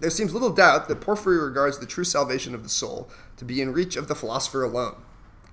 there 0.00 0.10
seems 0.10 0.32
little 0.32 0.50
doubt 0.50 0.88
that 0.88 1.00
Porphyry 1.00 1.38
regards 1.38 1.78
the 1.78 1.86
true 1.86 2.04
salvation 2.04 2.54
of 2.54 2.64
the 2.64 2.68
soul 2.68 3.08
to 3.36 3.44
be 3.44 3.62
in 3.62 3.72
reach 3.72 3.94
of 3.94 4.08
the 4.08 4.16
philosopher 4.16 4.64
alone. 4.64 4.96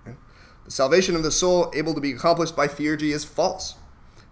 Okay. 0.01 0.17
The 0.65 0.71
salvation 0.71 1.15
of 1.15 1.23
the 1.23 1.31
soul 1.31 1.71
able 1.75 1.93
to 1.93 2.01
be 2.01 2.11
accomplished 2.11 2.55
by 2.55 2.67
theurgy 2.67 3.13
is 3.13 3.23
false. 3.23 3.75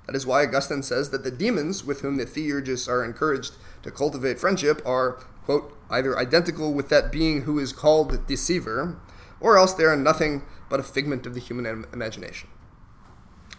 That 0.08 0.16
is 0.16 0.26
why 0.26 0.44
Augustine 0.44 0.82
says 0.82 1.12
that 1.12 1.24
the 1.24 1.32
demons 1.32 1.84
with 1.84 2.02
whom 2.02 2.18
the 2.18 2.26
theurgists 2.26 2.88
are 2.88 3.06
encouraged 3.06 3.54
to 3.84 3.92
cultivate 3.92 4.40
friendship 4.40 4.82
are, 4.86 5.20
quote, 5.44 5.77
either 5.90 6.18
identical 6.18 6.74
with 6.74 6.90
that 6.90 7.12
being 7.12 7.44
who 7.44 7.60
is 7.60 7.74
called 7.74 8.28
deceiver, 8.28 9.00
or 9.40 9.58
else 9.58 9.74
they 9.74 9.84
are 9.84 9.96
nothing 9.96 10.44
but 10.70 10.80
a 10.80 10.84
figment 10.84 11.26
of 11.26 11.34
the 11.34 11.40
human 11.40 11.86
imagination. 11.94 12.50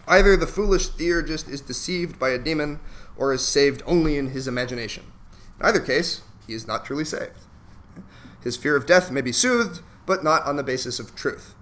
Either 0.07 0.37
the 0.37 0.47
foolish 0.47 0.89
theurgist 0.89 1.49
is 1.49 1.61
deceived 1.61 2.19
by 2.19 2.31
a 2.31 2.39
demon, 2.39 2.81
or 3.17 3.33
is 3.33 3.45
saved 3.45 3.83
only 3.87 4.17
in 4.17 4.31
his 4.31 4.49
imagination. 4.49 5.05
In 5.61 5.67
either 5.67 5.81
case, 5.81 6.23
he 6.47 6.55
is 6.55 6.67
not 6.67 6.85
truly 6.85 7.05
saved. 7.05 7.47
His 8.43 8.57
fear 8.57 8.77
of 8.77 8.87
death 8.87 9.11
may 9.11 9.21
be 9.21 9.33
soothed, 9.33 9.83
but 10.07 10.25
not 10.25 10.45
on 10.45 10.57
the 10.57 10.63
basis 10.63 10.99
of 10.99 11.15
truth. 11.15 11.55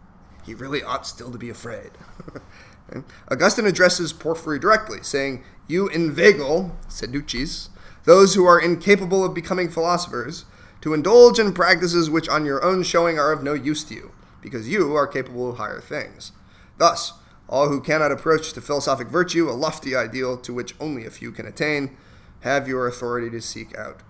He 0.44 0.54
really 0.54 0.82
ought 0.82 1.06
still 1.06 1.32
to 1.32 1.38
be 1.38 1.50
afraid. 1.50 1.90
Augustine 3.30 3.66
addresses 3.66 4.12
Porphyry 4.12 4.60
directly, 4.60 5.02
saying, 5.02 5.42
You 5.66 5.88
inveigle, 5.88 6.76
seduces, 6.88 7.70
those 8.04 8.34
who 8.34 8.44
are 8.44 8.60
incapable 8.60 9.24
of 9.24 9.34
becoming 9.34 9.68
philosophers, 9.68 10.44
to 10.86 10.94
indulge 10.94 11.40
in 11.40 11.52
practices 11.52 12.08
which 12.08 12.28
on 12.28 12.46
your 12.46 12.62
own 12.64 12.80
showing 12.80 13.18
are 13.18 13.32
of 13.32 13.42
no 13.42 13.54
use 13.54 13.82
to 13.82 13.92
you, 13.92 14.12
because 14.40 14.68
you 14.68 14.94
are 14.94 15.08
capable 15.08 15.50
of 15.50 15.56
higher 15.56 15.80
things. 15.80 16.30
Thus, 16.78 17.14
all 17.48 17.68
who 17.68 17.80
cannot 17.80 18.12
approach 18.12 18.52
to 18.52 18.60
philosophic 18.60 19.08
virtue, 19.08 19.50
a 19.50 19.50
lofty 19.50 19.96
ideal 19.96 20.36
to 20.36 20.54
which 20.54 20.76
only 20.78 21.04
a 21.04 21.10
few 21.10 21.32
can 21.32 21.44
attain, 21.44 21.96
have 22.42 22.68
your 22.68 22.86
authority 22.86 23.28
to 23.30 23.40
seek 23.40 23.76
out 23.76 24.04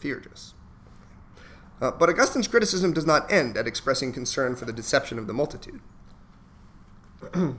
theurgists. 0.00 0.54
Uh, 1.80 1.90
but 1.90 2.08
Augustine's 2.08 2.46
criticism 2.46 2.92
does 2.92 3.06
not 3.06 3.28
end 3.28 3.56
at 3.56 3.66
expressing 3.66 4.12
concern 4.12 4.54
for 4.54 4.66
the 4.66 4.72
deception 4.72 5.18
of 5.18 5.26
the 5.26 5.34
multitude. 5.34 5.80
In 7.34 7.56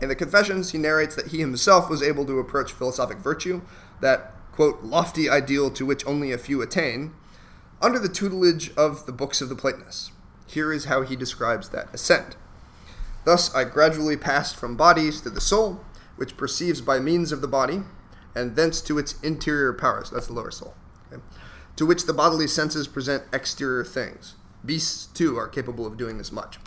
the 0.00 0.16
Confessions, 0.16 0.72
he 0.72 0.78
narrates 0.78 1.14
that 1.16 1.26
he 1.26 1.40
himself 1.40 1.90
was 1.90 2.02
able 2.02 2.24
to 2.24 2.38
approach 2.38 2.72
philosophic 2.72 3.18
virtue, 3.18 3.60
that, 4.00 4.32
quote, 4.50 4.82
lofty 4.82 5.28
ideal 5.28 5.70
to 5.72 5.84
which 5.84 6.06
only 6.06 6.32
a 6.32 6.38
few 6.38 6.62
attain, 6.62 7.12
under 7.82 7.98
the 7.98 8.08
tutelage 8.08 8.72
of 8.76 9.06
the 9.06 9.12
books 9.12 9.40
of 9.40 9.48
the 9.48 9.56
Platonists. 9.56 10.12
Here 10.46 10.72
is 10.72 10.84
how 10.84 11.02
he 11.02 11.16
describes 11.16 11.70
that 11.70 11.92
ascent. 11.92 12.36
Thus 13.24 13.54
I 13.54 13.64
gradually 13.64 14.16
passed 14.16 14.56
from 14.56 14.76
bodies 14.76 15.20
to 15.22 15.30
the 15.30 15.40
soul, 15.40 15.84
which 16.16 16.36
perceives 16.36 16.80
by 16.80 17.00
means 17.00 17.32
of 17.32 17.40
the 17.40 17.48
body, 17.48 17.82
and 18.34 18.54
thence 18.54 18.80
to 18.82 18.98
its 18.98 19.20
interior 19.22 19.72
powers. 19.72 20.10
That's 20.10 20.28
the 20.28 20.32
lower 20.32 20.50
soul. 20.50 20.74
Okay? 21.12 21.22
To 21.76 21.86
which 21.86 22.06
the 22.06 22.12
bodily 22.12 22.46
senses 22.46 22.86
present 22.86 23.24
exterior 23.32 23.84
things. 23.84 24.36
Beasts, 24.64 25.06
too, 25.06 25.36
are 25.36 25.48
capable 25.48 25.86
of 25.86 25.96
doing 25.96 26.18
this 26.18 26.30
much. 26.30 26.58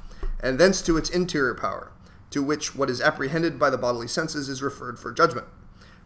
And 0.42 0.60
thence 0.60 0.82
to 0.82 0.98
its 0.98 1.10
interior 1.10 1.56
power, 1.56 1.92
to 2.32 2.44
which 2.44 2.76
what 2.76 2.90
is 2.90 3.02
apprehended 3.02 3.58
by 3.58 3.70
the 3.70 3.78
bodily 3.78 4.08
senses 4.08 4.50
is 4.50 4.62
referred 4.62 5.00
for 5.00 5.12
judgment. 5.12 5.48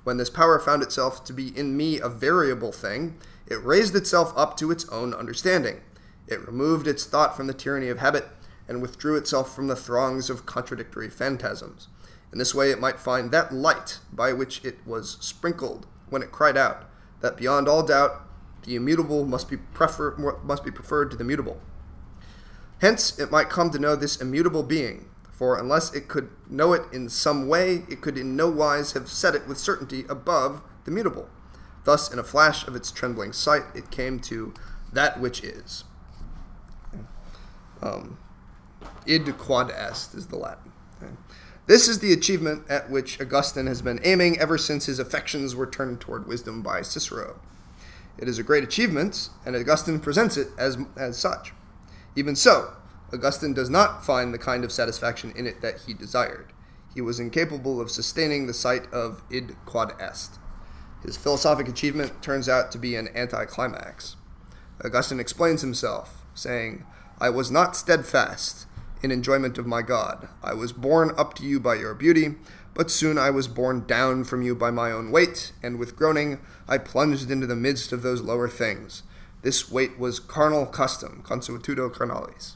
When 0.03 0.17
this 0.17 0.29
power 0.29 0.59
found 0.59 0.81
itself 0.81 1.23
to 1.25 1.33
be 1.33 1.57
in 1.57 1.75
me 1.75 1.99
a 1.99 2.09
variable 2.09 2.71
thing, 2.71 3.17
it 3.47 3.63
raised 3.63 3.95
itself 3.95 4.33
up 4.35 4.57
to 4.57 4.71
its 4.71 4.87
own 4.89 5.13
understanding. 5.13 5.81
It 6.27 6.45
removed 6.45 6.87
its 6.87 7.05
thought 7.05 7.35
from 7.35 7.47
the 7.47 7.53
tyranny 7.53 7.89
of 7.89 7.99
habit 7.99 8.27
and 8.67 8.81
withdrew 8.81 9.15
itself 9.15 9.53
from 9.53 9.67
the 9.67 9.75
throngs 9.75 10.29
of 10.29 10.45
contradictory 10.45 11.09
phantasms. 11.09 11.87
In 12.31 12.37
this 12.37 12.53
way, 12.53 12.69
it 12.69 12.79
might 12.79 12.99
find 12.99 13.31
that 13.31 13.53
light 13.53 13.99
by 14.13 14.33
which 14.33 14.63
it 14.63 14.77
was 14.85 15.17
sprinkled 15.19 15.87
when 16.09 16.21
it 16.21 16.31
cried 16.31 16.57
out 16.57 16.85
that 17.21 17.37
beyond 17.37 17.67
all 17.67 17.83
doubt 17.83 18.21
the 18.63 18.75
immutable 18.75 19.25
must 19.25 19.49
be, 19.49 19.57
prefer- 19.57 20.15
must 20.43 20.63
be 20.63 20.71
preferred 20.71 21.09
to 21.11 21.17
the 21.17 21.23
mutable. 21.23 21.59
Hence, 22.79 23.17
it 23.19 23.31
might 23.31 23.49
come 23.49 23.71
to 23.71 23.79
know 23.79 23.95
this 23.95 24.21
immutable 24.21 24.63
being, 24.63 25.09
for 25.39 25.57
unless 25.57 25.93
it 25.95 26.09
could 26.09 26.29
know 26.49 26.73
it 26.73 26.81
in 26.91 27.07
some 27.07 27.47
way, 27.47 27.85
it 27.89 28.01
could 28.01 28.17
in 28.17 28.35
no 28.35 28.49
wise 28.49 28.91
have 28.91 29.07
set 29.07 29.35
it 29.35 29.47
with 29.47 29.57
certainty 29.57 30.03
above 30.09 30.61
the 30.83 30.91
mutable. 30.91 31.29
Thus, 31.85 32.11
in 32.11 32.19
a 32.19 32.25
flash 32.25 32.67
of 32.67 32.75
its 32.75 32.91
trembling 32.91 33.31
sight, 33.31 33.63
it 33.73 33.89
came 33.89 34.19
to 34.19 34.53
that 34.91 35.21
which 35.21 35.41
is. 35.41 35.85
Um, 37.81 38.17
id 39.05 39.31
quod 39.37 39.71
est 39.71 40.13
is 40.13 40.27
the 40.27 40.35
Latin. 40.35 40.73
This 41.67 41.87
is 41.87 41.99
the 41.99 42.11
achievement 42.11 42.69
at 42.69 42.89
which 42.89 43.21
Augustine 43.21 43.67
has 43.67 43.81
been 43.81 44.01
aiming 44.03 44.37
ever 44.39 44.57
since 44.57 44.87
his 44.87 44.99
affections 44.99 45.55
were 45.55 45.67
turned 45.67 46.01
toward 46.01 46.27
wisdom 46.27 46.61
by 46.61 46.81
Cicero. 46.81 47.39
It 48.17 48.27
is 48.27 48.39
a 48.39 48.43
great 48.43 48.65
achievement, 48.65 49.29
and 49.45 49.55
Augustine 49.55 50.01
presents 50.01 50.35
it 50.35 50.49
as, 50.57 50.77
as 50.97 51.17
such. 51.17 51.53
Even 52.17 52.35
so, 52.35 52.73
Augustine 53.11 53.53
does 53.53 53.69
not 53.69 54.05
find 54.05 54.33
the 54.33 54.37
kind 54.37 54.63
of 54.63 54.71
satisfaction 54.71 55.33
in 55.35 55.47
it 55.47 55.61
that 55.61 55.81
he 55.87 55.93
desired. 55.93 56.53
He 56.93 57.01
was 57.01 57.19
incapable 57.19 57.81
of 57.81 57.91
sustaining 57.91 58.45
the 58.47 58.53
sight 58.53 58.91
of 58.93 59.23
id 59.31 59.55
quod 59.65 59.93
est. 59.99 60.39
His 61.03 61.17
philosophic 61.17 61.67
achievement 61.67 62.21
turns 62.21 62.49
out 62.49 62.71
to 62.71 62.77
be 62.77 62.95
an 62.95 63.09
anticlimax. 63.15 64.15
Augustine 64.83 65.19
explains 65.19 65.61
himself, 65.61 66.25
saying, 66.33 66.85
I 67.19 67.29
was 67.29 67.51
not 67.51 67.75
steadfast 67.75 68.65
in 69.01 69.11
enjoyment 69.11 69.57
of 69.57 69.65
my 69.65 69.81
God. 69.81 70.27
I 70.43 70.53
was 70.53 70.73
borne 70.73 71.11
up 71.17 71.33
to 71.35 71.43
you 71.43 71.59
by 71.59 71.75
your 71.75 71.93
beauty, 71.93 72.35
but 72.73 72.91
soon 72.91 73.17
I 73.17 73.29
was 73.29 73.47
borne 73.47 73.85
down 73.85 74.23
from 74.23 74.41
you 74.41 74.55
by 74.55 74.71
my 74.71 74.91
own 74.91 75.11
weight, 75.11 75.51
and 75.63 75.79
with 75.79 75.95
groaning 75.95 76.39
I 76.67 76.77
plunged 76.77 77.31
into 77.31 77.47
the 77.47 77.55
midst 77.55 77.91
of 77.91 78.01
those 78.01 78.21
lower 78.21 78.47
things. 78.47 79.03
This 79.41 79.71
weight 79.71 79.97
was 79.97 80.19
carnal 80.19 80.65
custom, 80.65 81.23
consuetudo 81.25 81.89
carnalis. 81.93 82.55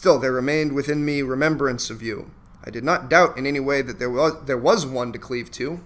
Still, 0.00 0.18
there 0.18 0.32
remained 0.32 0.72
within 0.72 1.04
me 1.04 1.20
remembrance 1.20 1.90
of 1.90 2.02
you. 2.02 2.30
I 2.64 2.70
did 2.70 2.84
not 2.84 3.10
doubt 3.10 3.36
in 3.36 3.46
any 3.46 3.60
way 3.60 3.82
that 3.82 3.98
there 3.98 4.08
was, 4.08 4.32
there 4.46 4.56
was 4.56 4.86
one 4.86 5.12
to 5.12 5.18
cleave 5.18 5.50
to, 5.50 5.80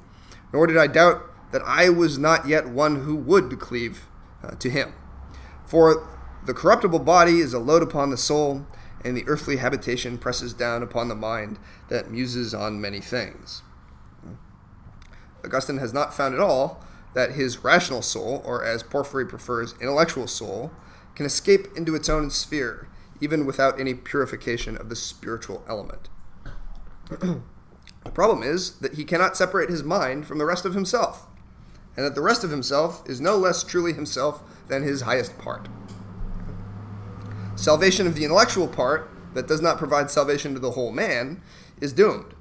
nor 0.53 0.69
did 0.69 0.77
I 0.77 0.87
doubt 0.87 1.25
that 1.51 1.63
I 1.67 1.89
was 1.89 2.17
not 2.17 2.47
yet 2.47 2.69
one 2.69 3.03
who 3.03 3.17
would 3.17 3.59
cleave 3.59 4.07
uh, 4.41 4.53
to 4.53 4.71
him. 4.71 4.93
For 5.67 6.09
the 6.47 6.55
corruptible 6.55 7.01
body 7.01 7.41
is 7.41 7.53
a 7.55 7.59
load 7.59 7.83
upon 7.83 8.11
the 8.11 8.17
soul, 8.17 8.65
and 9.05 9.17
the 9.17 9.27
earthly 9.27 9.57
habitation 9.57 10.17
presses 10.17 10.55
down 10.55 10.85
upon 10.85 11.09
the 11.09 11.17
mind 11.17 11.59
that 11.89 12.09
muses 12.09 12.55
on 12.55 12.81
many 12.81 13.01
things. 13.01 13.63
Augustine 15.45 15.79
has 15.79 15.93
not 15.93 16.15
found 16.15 16.37
at 16.37 16.41
all 16.41 16.85
that 17.15 17.33
his 17.33 17.65
rational 17.65 18.01
soul, 18.01 18.43
or 18.45 18.65
as 18.65 18.85
Porphyry 18.85 19.27
prefers, 19.27 19.75
intellectual 19.81 20.29
soul, 20.29 20.71
can 21.17 21.27
escape 21.27 21.67
into 21.77 21.97
its 21.97 22.09
own 22.09 22.31
sphere, 22.31 22.87
even 23.21 23.47
without 23.47 23.79
any 23.79 23.95
purification 23.95 24.77
of 24.77 24.89
the 24.89 24.97
spiritual 24.97 25.65
element. 25.69 26.09
the 27.11 27.41
problem 28.13 28.43
is 28.43 28.79
that 28.79 28.95
he 28.95 29.05
cannot 29.05 29.37
separate 29.37 29.71
his 29.71 29.83
mind 29.83 30.27
from 30.27 30.39
the 30.39 30.47
rest 30.47 30.65
of 30.65 30.75
himself 30.75 31.27
and 31.97 32.05
that 32.05 32.15
the 32.15 32.23
rest 32.23 32.45
of 32.45 32.51
himself 32.51 33.09
is 33.09 33.21
no 33.21 33.37
less 33.37 33.63
truly 33.63 33.93
himself 33.93 34.43
than 34.69 34.83
his 34.83 35.03
highest 35.03 35.39
part. 35.39 35.69
Salvation 37.57 38.07
of 38.07 38.15
the 38.15 38.25
intellectual 38.25 38.67
part, 38.67 39.11
that 39.35 39.47
does 39.47 39.61
not 39.61 39.79
provide 39.79 40.11
salvation 40.11 40.55
to 40.55 40.61
the 40.61 40.73
whole 40.73 40.93
man, 40.93 41.41
is 41.81 41.93
doomed 41.93 42.35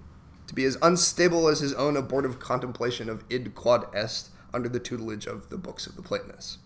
to 0.47 0.53
be 0.53 0.63
as 0.63 0.77
unstable 0.81 1.47
as 1.47 1.59
his 1.59 1.73
own 1.73 1.95
abortive 1.97 2.39
contemplation 2.39 3.09
of 3.09 3.23
id 3.29 3.55
quod 3.55 3.85
est 3.95 4.29
under 4.53 4.69
the 4.69 4.79
tutelage 4.79 5.25
of 5.25 5.49
the 5.49 5.57
books 5.57 5.87
of 5.87 5.95
the 5.95 6.01
Platonists. 6.01 6.59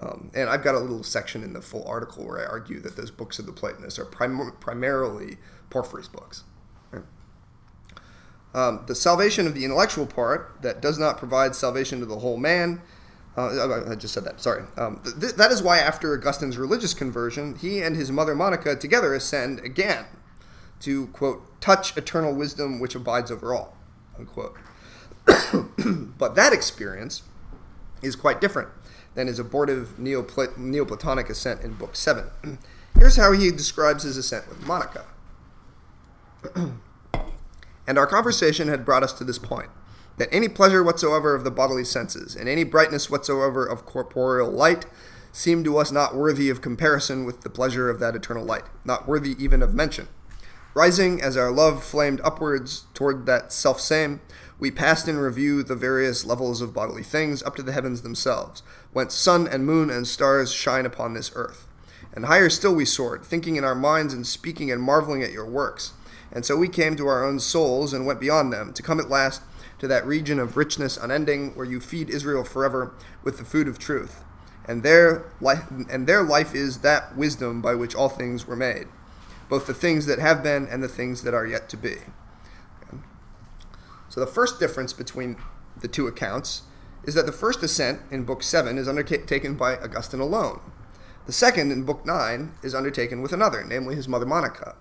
Um, 0.00 0.30
and 0.34 0.50
I've 0.50 0.62
got 0.62 0.74
a 0.74 0.78
little 0.78 1.02
section 1.02 1.42
in 1.42 1.54
the 1.54 1.62
full 1.62 1.86
article 1.86 2.26
where 2.26 2.38
I 2.38 2.44
argue 2.44 2.80
that 2.80 2.96
those 2.96 3.10
books 3.10 3.38
of 3.38 3.46
the 3.46 3.52
Platonists 3.52 3.98
are 3.98 4.04
prim- 4.04 4.52
primarily 4.60 5.38
Porphyry's 5.70 6.08
books. 6.08 6.44
Um, 8.54 8.84
the 8.86 8.94
salvation 8.94 9.46
of 9.46 9.54
the 9.54 9.66
intellectual 9.66 10.06
part 10.06 10.62
that 10.62 10.80
does 10.80 10.98
not 10.98 11.18
provide 11.18 11.54
salvation 11.54 12.00
to 12.00 12.06
the 12.06 12.20
whole 12.20 12.38
man. 12.38 12.80
Uh, 13.36 13.90
I 13.90 13.94
just 13.96 14.14
said 14.14 14.24
that. 14.24 14.40
Sorry. 14.40 14.64
Um, 14.78 15.02
th- 15.20 15.34
that 15.34 15.52
is 15.52 15.62
why, 15.62 15.76
after 15.76 16.14
Augustine's 16.14 16.56
religious 16.56 16.94
conversion, 16.94 17.56
he 17.56 17.82
and 17.82 17.94
his 17.96 18.10
mother 18.10 18.34
Monica 18.34 18.74
together 18.74 19.12
ascend 19.12 19.60
again 19.60 20.06
to 20.80 21.08
quote 21.08 21.60
touch 21.60 21.96
eternal 21.98 22.34
wisdom 22.34 22.80
which 22.80 22.94
abides 22.94 23.30
over 23.30 23.54
all 23.54 23.76
unquote. 24.18 24.56
but 26.18 26.34
that 26.34 26.52
experience 26.52 27.22
is 28.02 28.16
quite 28.16 28.40
different 28.40 28.68
than 29.16 29.26
his 29.26 29.40
abortive 29.40 29.98
Neoplatonic 29.98 31.28
ascent 31.28 31.62
in 31.62 31.74
Book 31.74 31.96
7. 31.96 32.26
Here's 32.96 33.16
how 33.16 33.32
he 33.32 33.50
describes 33.50 34.04
his 34.04 34.16
ascent 34.16 34.48
with 34.48 34.64
Monica. 34.64 35.04
and 36.54 37.98
our 37.98 38.06
conversation 38.06 38.68
had 38.68 38.84
brought 38.84 39.02
us 39.02 39.12
to 39.14 39.24
this 39.24 39.38
point 39.38 39.70
that 40.18 40.28
any 40.32 40.48
pleasure 40.48 40.82
whatsoever 40.82 41.34
of 41.34 41.44
the 41.44 41.50
bodily 41.50 41.84
senses, 41.84 42.34
and 42.34 42.48
any 42.48 42.64
brightness 42.64 43.10
whatsoever 43.10 43.66
of 43.66 43.84
corporeal 43.84 44.50
light, 44.50 44.86
seemed 45.30 45.64
to 45.64 45.76
us 45.76 45.92
not 45.92 46.16
worthy 46.16 46.48
of 46.48 46.62
comparison 46.62 47.26
with 47.26 47.42
the 47.42 47.50
pleasure 47.50 47.90
of 47.90 48.00
that 48.00 48.16
eternal 48.16 48.44
light, 48.44 48.64
not 48.84 49.06
worthy 49.06 49.36
even 49.38 49.62
of 49.62 49.74
mention. 49.74 50.08
Rising 50.74 51.20
as 51.20 51.36
our 51.36 51.50
love 51.50 51.84
flamed 51.84 52.20
upwards 52.24 52.84
toward 52.94 53.26
that 53.26 53.52
self 53.52 53.80
same, 53.80 54.20
we 54.58 54.70
passed 54.70 55.06
in 55.06 55.18
review 55.18 55.62
the 55.62 55.74
various 55.74 56.24
levels 56.24 56.62
of 56.62 56.72
bodily 56.72 57.02
things 57.02 57.42
up 57.42 57.56
to 57.56 57.62
the 57.62 57.72
heavens 57.72 58.02
themselves, 58.02 58.62
whence 58.92 59.14
sun 59.14 59.46
and 59.46 59.66
moon 59.66 59.90
and 59.90 60.06
stars 60.06 60.52
shine 60.52 60.86
upon 60.86 61.12
this 61.12 61.30
earth. 61.34 61.66
And 62.14 62.24
higher 62.24 62.48
still 62.48 62.74
we 62.74 62.86
soared, 62.86 63.24
thinking 63.24 63.56
in 63.56 63.64
our 63.64 63.74
minds 63.74 64.14
and 64.14 64.26
speaking 64.26 64.72
and 64.72 64.80
marveling 64.80 65.22
at 65.22 65.32
your 65.32 65.44
works. 65.44 65.92
And 66.32 66.46
so 66.46 66.56
we 66.56 66.68
came 66.68 66.96
to 66.96 67.06
our 67.06 67.22
own 67.22 67.38
souls 67.38 67.92
and 67.92 68.06
went 68.06 68.20
beyond 68.20 68.52
them, 68.52 68.72
to 68.72 68.82
come 68.82 68.98
at 68.98 69.10
last 69.10 69.42
to 69.78 69.86
that 69.88 70.06
region 70.06 70.38
of 70.38 70.56
richness 70.56 70.96
unending, 70.96 71.54
where 71.54 71.66
you 71.66 71.78
feed 71.78 72.08
Israel 72.08 72.42
forever 72.42 72.94
with 73.22 73.36
the 73.36 73.44
food 73.44 73.68
of 73.68 73.78
truth. 73.78 74.24
And 74.66 74.82
their 74.82 75.30
life, 75.40 75.64
and 75.90 76.06
their 76.06 76.22
life 76.22 76.54
is 76.54 76.78
that 76.78 77.14
wisdom 77.14 77.60
by 77.60 77.74
which 77.74 77.94
all 77.94 78.08
things 78.08 78.46
were 78.46 78.56
made, 78.56 78.88
both 79.50 79.66
the 79.66 79.74
things 79.74 80.06
that 80.06 80.18
have 80.18 80.42
been 80.42 80.66
and 80.66 80.82
the 80.82 80.88
things 80.88 81.22
that 81.22 81.34
are 81.34 81.46
yet 81.46 81.68
to 81.68 81.76
be. 81.76 81.96
So 84.08 84.20
the 84.20 84.26
first 84.26 84.58
difference 84.60 84.92
between 84.92 85.36
the 85.80 85.88
two 85.88 86.06
accounts 86.06 86.62
is 87.04 87.14
that 87.14 87.26
the 87.26 87.32
first 87.32 87.62
ascent 87.62 88.00
in 88.10 88.24
Book 88.24 88.42
7 88.42 88.78
is 88.78 88.88
undertaken 88.88 89.54
by 89.54 89.76
Augustine 89.76 90.20
alone. 90.20 90.60
The 91.26 91.32
second 91.32 91.72
in 91.72 91.84
Book 91.84 92.06
9 92.06 92.52
is 92.62 92.74
undertaken 92.74 93.22
with 93.22 93.32
another, 93.32 93.64
namely 93.64 93.94
his 93.96 94.08
mother 94.08 94.26
Monica. 94.26 94.76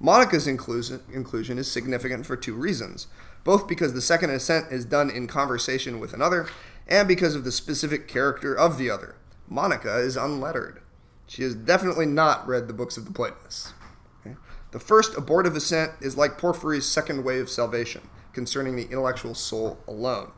Monica's 0.00 0.46
inclusion 0.46 1.58
is 1.58 1.70
significant 1.70 2.26
for 2.26 2.36
two 2.36 2.54
reasons 2.54 3.08
both 3.48 3.66
because 3.66 3.94
the 3.94 4.00
second 4.02 4.28
ascent 4.28 4.70
is 4.70 4.84
done 4.84 5.08
in 5.08 5.26
conversation 5.26 5.98
with 6.00 6.12
another, 6.12 6.48
and 6.86 7.08
because 7.08 7.34
of 7.34 7.44
the 7.44 7.50
specific 7.52 8.06
character 8.06 8.54
of 8.54 8.76
the 8.76 8.90
other. 8.90 9.16
Monica 9.48 9.98
is 9.98 10.18
unlettered. 10.18 10.82
She 11.26 11.42
has 11.42 11.54
definitely 11.54 12.04
not 12.04 12.46
read 12.46 12.68
the 12.68 12.74
books 12.74 12.98
of 12.98 13.06
the 13.06 13.10
Platonists. 13.10 13.72
Okay? 14.20 14.36
The 14.72 14.78
first 14.78 15.16
abortive 15.16 15.56
ascent 15.56 15.92
is 16.02 16.14
like 16.14 16.36
Porphyry's 16.36 16.86
second 16.86 17.24
way 17.24 17.38
of 17.40 17.48
salvation 17.48 18.08
concerning 18.38 18.76
the 18.76 18.84
intellectual 18.84 19.34
soul 19.34 19.80
alone. 19.88 20.30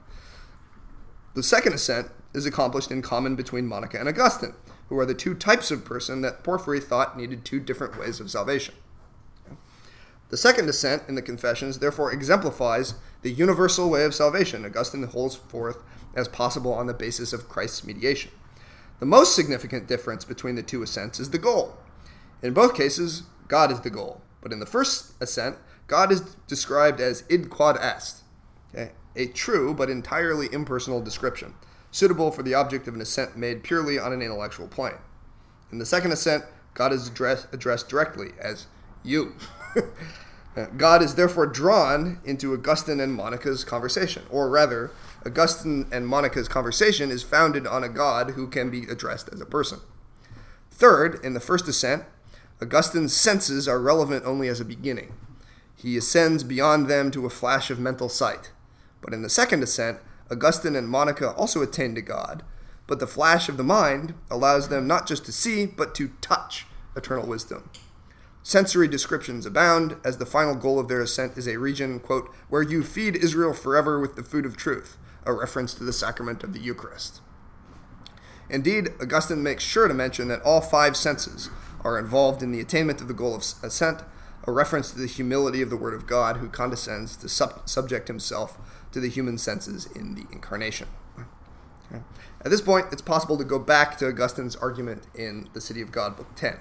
The 1.34 1.42
second 1.42 1.74
ascent 1.74 2.10
is 2.32 2.46
accomplished 2.46 2.90
in 2.90 3.02
common 3.02 3.36
between 3.36 3.66
Monica 3.66 4.00
and 4.00 4.08
Augustine, 4.08 4.54
who 4.88 4.98
are 4.98 5.04
the 5.04 5.12
two 5.12 5.34
types 5.34 5.70
of 5.70 5.84
person 5.84 6.22
that 6.22 6.42
Porphyry 6.42 6.80
thought 6.80 7.18
needed 7.18 7.44
two 7.44 7.60
different 7.60 7.98
ways 8.00 8.18
of 8.18 8.30
salvation. 8.30 8.74
The 10.30 10.38
second 10.38 10.66
ascent 10.66 11.02
in 11.08 11.14
the 11.14 11.20
Confessions 11.20 11.80
therefore 11.80 12.10
exemplifies 12.10 12.94
the 13.20 13.30
universal 13.30 13.90
way 13.90 14.04
of 14.04 14.14
salvation 14.14 14.64
Augustine 14.64 15.02
holds 15.02 15.34
forth 15.34 15.82
as 16.16 16.26
possible 16.26 16.72
on 16.72 16.86
the 16.86 16.94
basis 16.94 17.34
of 17.34 17.50
Christ's 17.50 17.84
mediation. 17.84 18.30
The 18.98 19.04
most 19.04 19.36
significant 19.36 19.88
difference 19.88 20.24
between 20.24 20.54
the 20.54 20.62
two 20.62 20.82
ascents 20.82 21.20
is 21.20 21.30
the 21.30 21.38
goal. 21.38 21.76
In 22.42 22.54
both 22.54 22.74
cases, 22.74 23.24
God 23.46 23.70
is 23.70 23.80
the 23.80 23.90
goal, 23.90 24.22
but 24.40 24.54
in 24.54 24.58
the 24.58 24.64
first 24.64 25.12
ascent, 25.20 25.56
God 25.90 26.12
is 26.12 26.20
described 26.46 27.00
as 27.00 27.24
id 27.28 27.50
quod 27.50 27.76
est, 27.78 28.22
okay? 28.72 28.92
a 29.16 29.26
true 29.26 29.74
but 29.74 29.90
entirely 29.90 30.46
impersonal 30.52 31.00
description, 31.00 31.54
suitable 31.90 32.30
for 32.30 32.44
the 32.44 32.54
object 32.54 32.86
of 32.86 32.94
an 32.94 33.00
ascent 33.00 33.36
made 33.36 33.64
purely 33.64 33.98
on 33.98 34.12
an 34.12 34.22
intellectual 34.22 34.68
plane. 34.68 35.00
In 35.72 35.78
the 35.78 35.84
second 35.84 36.12
ascent, 36.12 36.44
God 36.74 36.92
is 36.92 37.08
address, 37.08 37.48
addressed 37.52 37.88
directly 37.88 38.28
as 38.40 38.66
you. 39.02 39.34
Uh, 40.56 40.66
God 40.76 41.00
is 41.00 41.14
therefore 41.14 41.46
drawn 41.46 42.18
into 42.24 42.52
Augustine 42.52 42.98
and 42.98 43.14
Monica's 43.14 43.62
conversation, 43.62 44.24
or 44.30 44.50
rather, 44.50 44.90
Augustine 45.24 45.86
and 45.92 46.08
Monica's 46.08 46.48
conversation 46.48 47.12
is 47.12 47.22
founded 47.22 47.68
on 47.68 47.84
a 47.84 47.88
God 47.88 48.30
who 48.30 48.48
can 48.48 48.68
be 48.68 48.82
addressed 48.90 49.28
as 49.32 49.40
a 49.40 49.46
person. 49.46 49.78
Third, 50.72 51.24
in 51.24 51.34
the 51.34 51.40
first 51.40 51.68
ascent, 51.68 52.02
Augustine's 52.60 53.14
senses 53.14 53.68
are 53.68 53.78
relevant 53.78 54.24
only 54.26 54.48
as 54.48 54.58
a 54.58 54.64
beginning. 54.64 55.14
He 55.80 55.96
ascends 55.96 56.44
beyond 56.44 56.88
them 56.88 57.10
to 57.12 57.24
a 57.24 57.30
flash 57.30 57.70
of 57.70 57.78
mental 57.78 58.10
sight. 58.10 58.50
But 59.00 59.14
in 59.14 59.22
the 59.22 59.30
second 59.30 59.62
ascent, 59.62 59.98
Augustine 60.30 60.76
and 60.76 60.86
Monica 60.86 61.32
also 61.32 61.62
attain 61.62 61.94
to 61.94 62.02
God, 62.02 62.42
but 62.86 63.00
the 63.00 63.06
flash 63.06 63.48
of 63.48 63.56
the 63.56 63.64
mind 63.64 64.12
allows 64.30 64.68
them 64.68 64.86
not 64.86 65.06
just 65.06 65.24
to 65.24 65.32
see, 65.32 65.64
but 65.64 65.94
to 65.94 66.10
touch 66.20 66.66
eternal 66.94 67.26
wisdom. 67.26 67.70
Sensory 68.42 68.88
descriptions 68.88 69.46
abound, 69.46 69.96
as 70.04 70.18
the 70.18 70.26
final 70.26 70.54
goal 70.54 70.78
of 70.78 70.88
their 70.88 71.00
ascent 71.00 71.38
is 71.38 71.48
a 71.48 71.58
region, 71.58 71.98
quote, 71.98 72.30
where 72.50 72.62
you 72.62 72.82
feed 72.82 73.16
Israel 73.16 73.54
forever 73.54 73.98
with 73.98 74.16
the 74.16 74.22
food 74.22 74.44
of 74.44 74.58
truth, 74.58 74.98
a 75.24 75.32
reference 75.32 75.72
to 75.72 75.84
the 75.84 75.94
sacrament 75.94 76.44
of 76.44 76.52
the 76.52 76.60
Eucharist. 76.60 77.22
Indeed, 78.50 78.90
Augustine 79.00 79.42
makes 79.42 79.64
sure 79.64 79.88
to 79.88 79.94
mention 79.94 80.28
that 80.28 80.42
all 80.42 80.60
five 80.60 80.96
senses 80.96 81.48
are 81.82 81.98
involved 81.98 82.42
in 82.42 82.52
the 82.52 82.60
attainment 82.60 83.00
of 83.00 83.08
the 83.08 83.14
goal 83.14 83.34
of 83.34 83.44
ascent, 83.62 84.02
a 84.50 84.52
reference 84.52 84.90
to 84.90 84.98
the 84.98 85.06
humility 85.06 85.62
of 85.62 85.70
the 85.70 85.76
Word 85.76 85.94
of 85.94 86.06
God 86.06 86.38
who 86.38 86.48
condescends 86.48 87.16
to 87.18 87.28
sub- 87.28 87.68
subject 87.68 88.08
himself 88.08 88.58
to 88.92 89.00
the 89.00 89.08
human 89.08 89.38
senses 89.38 89.86
in 89.94 90.16
the 90.16 90.26
incarnation. 90.32 90.88
Okay. 91.90 92.02
At 92.44 92.50
this 92.50 92.60
point, 92.60 92.86
it's 92.92 93.02
possible 93.02 93.38
to 93.38 93.44
go 93.44 93.58
back 93.58 93.96
to 93.98 94.08
Augustine's 94.08 94.56
argument 94.56 95.06
in 95.14 95.48
The 95.52 95.60
City 95.60 95.80
of 95.80 95.92
God, 95.92 96.16
Book 96.16 96.34
10. 96.34 96.58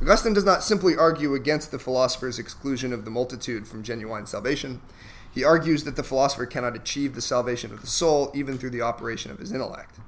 Augustine 0.00 0.32
does 0.32 0.44
not 0.44 0.62
simply 0.62 0.96
argue 0.96 1.34
against 1.34 1.70
the 1.70 1.78
philosopher's 1.78 2.38
exclusion 2.38 2.92
of 2.92 3.04
the 3.04 3.10
multitude 3.10 3.66
from 3.66 3.82
genuine 3.82 4.26
salvation. 4.26 4.80
He 5.32 5.44
argues 5.44 5.84
that 5.84 5.96
the 5.96 6.02
philosopher 6.02 6.46
cannot 6.46 6.76
achieve 6.76 7.14
the 7.14 7.20
salvation 7.20 7.72
of 7.72 7.80
the 7.80 7.86
soul 7.86 8.30
even 8.34 8.58
through 8.58 8.70
the 8.70 8.82
operation 8.82 9.30
of 9.30 9.38
his 9.38 9.52
intellect. 9.52 9.98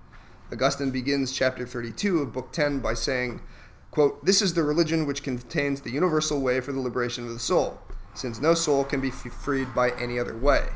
Augustine 0.52 0.90
begins 0.90 1.32
chapter 1.32 1.66
32 1.66 2.20
of 2.20 2.32
Book 2.32 2.52
10 2.52 2.80
by 2.80 2.94
saying, 2.94 3.40
Quote, 3.90 4.24
this 4.24 4.40
is 4.40 4.54
the 4.54 4.62
religion 4.62 5.04
which 5.04 5.24
contains 5.24 5.80
the 5.80 5.90
universal 5.90 6.40
way 6.40 6.60
for 6.60 6.70
the 6.70 6.80
liberation 6.80 7.26
of 7.26 7.32
the 7.32 7.40
soul, 7.40 7.80
since 8.14 8.40
no 8.40 8.54
soul 8.54 8.84
can 8.84 9.00
be 9.00 9.10
freed 9.10 9.74
by 9.74 9.90
any 9.92 10.18
other 10.18 10.36
way. 10.36 10.68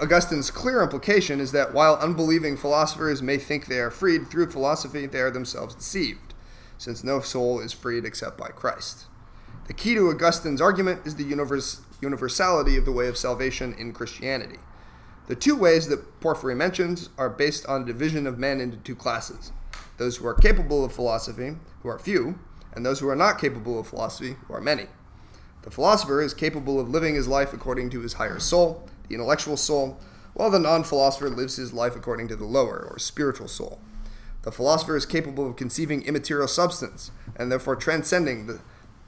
Augustine's 0.00 0.50
clear 0.50 0.82
implication 0.82 1.40
is 1.40 1.50
that 1.52 1.72
while 1.72 1.96
unbelieving 1.96 2.56
philosophers 2.56 3.22
may 3.22 3.38
think 3.38 3.66
they 3.66 3.80
are 3.80 3.90
freed 3.90 4.28
through 4.28 4.50
philosophy, 4.50 5.06
they 5.06 5.20
are 5.20 5.30
themselves 5.30 5.74
deceived, 5.74 6.34
since 6.76 7.02
no 7.02 7.20
soul 7.20 7.58
is 7.58 7.72
freed 7.72 8.04
except 8.04 8.36
by 8.36 8.48
Christ. 8.48 9.06
The 9.66 9.72
key 9.72 9.94
to 9.94 10.10
Augustine's 10.10 10.60
argument 10.60 11.06
is 11.06 11.16
the 11.16 11.24
universe, 11.24 11.80
universality 12.02 12.76
of 12.76 12.84
the 12.84 12.92
way 12.92 13.08
of 13.08 13.16
salvation 13.16 13.74
in 13.74 13.92
Christianity. 13.92 14.58
The 15.26 15.34
two 15.34 15.56
ways 15.56 15.88
that 15.88 16.20
Porphyry 16.20 16.54
mentions 16.54 17.08
are 17.18 17.28
based 17.30 17.66
on 17.66 17.82
a 17.82 17.86
division 17.86 18.26
of 18.26 18.38
men 18.38 18.60
into 18.60 18.76
two 18.76 18.94
classes 18.94 19.52
those 19.98 20.16
who 20.16 20.26
are 20.26 20.34
capable 20.34 20.84
of 20.84 20.92
philosophy, 20.92 21.56
who 21.82 21.88
are 21.88 21.98
few, 21.98 22.38
and 22.72 22.86
those 22.86 23.00
who 23.00 23.08
are 23.08 23.16
not 23.16 23.38
capable 23.38 23.78
of 23.78 23.88
philosophy, 23.88 24.36
who 24.46 24.54
are 24.54 24.60
many. 24.60 24.86
The 25.62 25.70
philosopher 25.70 26.22
is 26.22 26.32
capable 26.34 26.80
of 26.80 26.88
living 26.88 27.14
his 27.14 27.28
life 27.28 27.52
according 27.52 27.90
to 27.90 28.00
his 28.00 28.14
higher 28.14 28.38
soul, 28.38 28.88
the 29.08 29.14
intellectual 29.14 29.56
soul, 29.56 29.98
while 30.34 30.50
the 30.50 30.58
non 30.58 30.84
philosopher 30.84 31.28
lives 31.28 31.56
his 31.56 31.72
life 31.72 31.96
according 31.96 32.28
to 32.28 32.36
the 32.36 32.44
lower, 32.44 32.88
or 32.90 32.98
spiritual 32.98 33.48
soul. 33.48 33.80
The 34.42 34.52
philosopher 34.52 34.96
is 34.96 35.04
capable 35.04 35.48
of 35.48 35.56
conceiving 35.56 36.02
immaterial 36.02 36.48
substance, 36.48 37.10
and 37.36 37.50
therefore 37.50 37.76
transcending 37.76 38.46
the, 38.46 38.60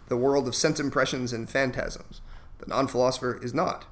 the 0.08 0.16
world 0.16 0.48
of 0.48 0.56
sense 0.56 0.80
impressions 0.80 1.32
and 1.32 1.48
phantasms. 1.48 2.20
The 2.58 2.66
non 2.66 2.88
philosopher 2.88 3.38
is 3.42 3.54
not. 3.54 3.86